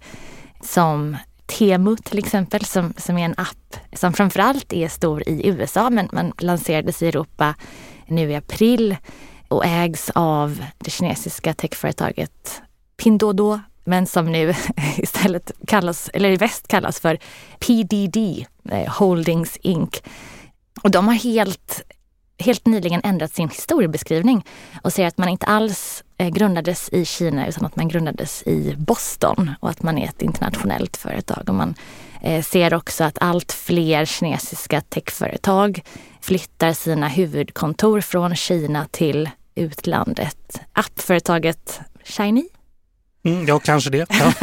[0.61, 1.17] som
[1.49, 6.09] Temu till exempel som, som är en app som framförallt är stor i USA men
[6.11, 7.55] man lanserades i Europa
[8.07, 8.95] nu i april
[9.47, 12.61] och ägs av det kinesiska techföretaget
[13.03, 14.53] Pinduoduo men som nu
[14.97, 17.19] istället kallas, eller i väst kallas för
[17.59, 20.01] PDD eh, Holdings Inc.
[20.83, 21.81] Och de har helt
[22.39, 24.45] helt nyligen ändrat sin historiebeskrivning
[24.81, 28.75] och säger att man inte alls eh, grundades i Kina utan att man grundades i
[28.77, 31.43] Boston och att man är ett internationellt företag.
[31.49, 31.75] Och man
[32.21, 35.81] eh, ser också att allt fler kinesiska techföretag
[36.21, 40.61] flyttar sina huvudkontor från Kina till utlandet.
[40.73, 42.43] Appföretaget Shiny
[43.23, 44.05] Mm, ja, kanske det.
[44.09, 44.33] Ja.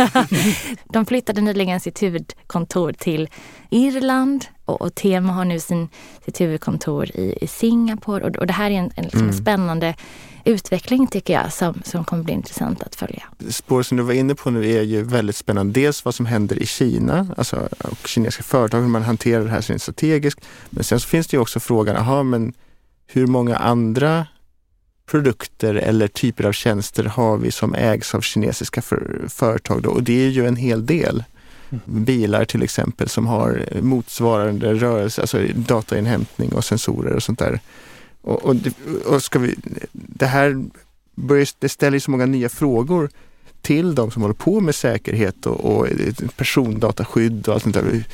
[0.93, 3.29] de flyttade nyligen sitt huvudkontor till
[3.71, 5.89] Irland och, och Tema har nu sin,
[6.25, 8.25] sitt huvudkontor i, i Singapore.
[8.25, 9.33] Och, och det här är en, en, liksom mm.
[9.33, 9.95] spännande
[10.45, 13.23] utveckling tycker jag som, som kommer bli intressant att följa.
[13.49, 15.81] Spår som du var inne på nu är ju väldigt spännande.
[15.81, 19.79] Dels vad som händer i Kina alltså, och kinesiska företag, hur man hanterar det här
[19.79, 20.41] strategiskt.
[20.71, 22.53] Men sen så finns det ju också frågan, aha, men
[23.07, 24.27] hur många andra
[25.07, 29.91] produkter eller typer av tjänster har vi som ägs av kinesiska för, företag då?
[29.91, 31.25] och det är ju en hel del.
[31.71, 32.05] Mm.
[32.05, 37.61] Bilar till exempel som har motsvarande rörelse, alltså datainhämtning och sensorer och sånt där.
[38.23, 38.57] Och, och,
[39.07, 39.55] och ska vi,
[39.93, 40.65] det här
[41.15, 43.11] börjar, det ställer så många nya frågor
[43.63, 45.89] till de som håller på med säkerhet och, och
[46.37, 48.05] persondataskydd och allt sånt där.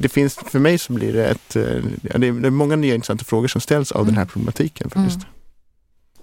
[0.00, 1.56] Det finns, för mig så blir det ett,
[2.02, 4.28] ja, det är många nya intressanta frågor som ställs av den här mm.
[4.28, 4.90] problematiken.
[4.90, 5.16] faktiskt.
[5.16, 5.28] Mm.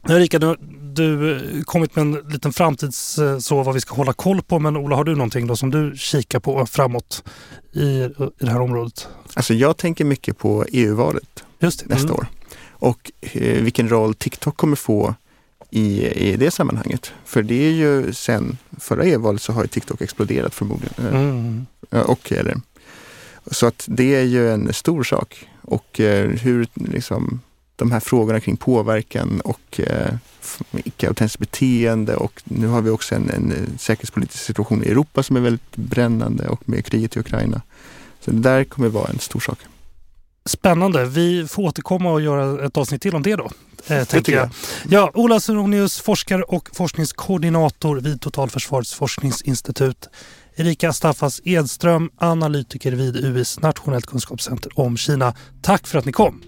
[0.09, 0.55] Erika, du,
[0.93, 4.59] du eh, kommit med en liten framtids eh, så vad vi ska hålla koll på.
[4.59, 7.23] Men Ola, har du någonting då som du kikar på framåt
[7.73, 9.07] i, i det här området?
[9.33, 12.11] Alltså jag tänker mycket på EU-valet nästa mm.
[12.11, 12.27] år
[12.81, 15.15] och eh, vilken roll TikTok kommer få
[15.69, 17.11] i, i det sammanhanget.
[17.25, 20.93] För det är ju sen förra EU-valet så har TikTok exploderat förmodligen.
[20.97, 21.65] Eh, mm.
[21.89, 22.57] Och, eller,
[23.51, 25.49] så att det är ju en stor sak.
[25.61, 27.41] Och eh, hur liksom,
[27.81, 30.13] de här frågorna kring påverkan och eh,
[30.71, 35.39] icke-autentiskt beteende och nu har vi också en, en säkerhetspolitisk situation i Europa som är
[35.39, 37.61] väldigt brännande och med kriget i Ukraina.
[38.19, 39.59] Så det där kommer vara en stor sak.
[40.45, 41.05] Spännande.
[41.05, 43.49] Vi får återkomma och göra ett avsnitt till om det då.
[43.87, 44.49] Eh, tänker jag.
[44.89, 50.09] Ja, Ola Soronius, forskare och forskningskoordinator vid Totalförsvarets forskningsinstitut.
[50.55, 55.35] Erika Staffas Edström, analytiker vid UIs Nationellt kunskapscenter om Kina.
[55.61, 56.41] Tack för att ni kom.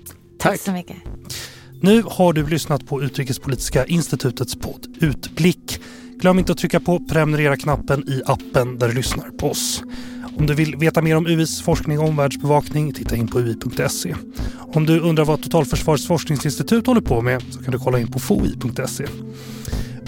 [0.43, 0.97] Tack, så mycket.
[1.81, 5.79] Nu har du lyssnat på Utrikespolitiska institutets podd Utblick.
[6.19, 9.83] Glöm inte att trycka på prenumerera-knappen i appen där du lyssnar på oss.
[10.37, 14.15] Om du vill veta mer om UIs forskning och omvärldsbevakning, titta in på ui.se.
[14.73, 18.19] Om du undrar vad Totalförsvarets forskningsinstitut håller på med så kan du kolla in på
[18.19, 19.05] foi.se.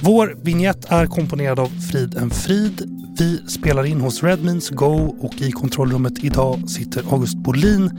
[0.01, 2.81] Vår vignett är komponerad av Frid en Frid.
[3.19, 7.91] Vi spelar in hos Redmins Go och i kontrollrummet idag sitter August Bolin.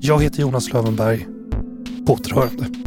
[0.00, 1.26] Jag heter Jonas Lövenberg.
[2.06, 2.85] På återhörande.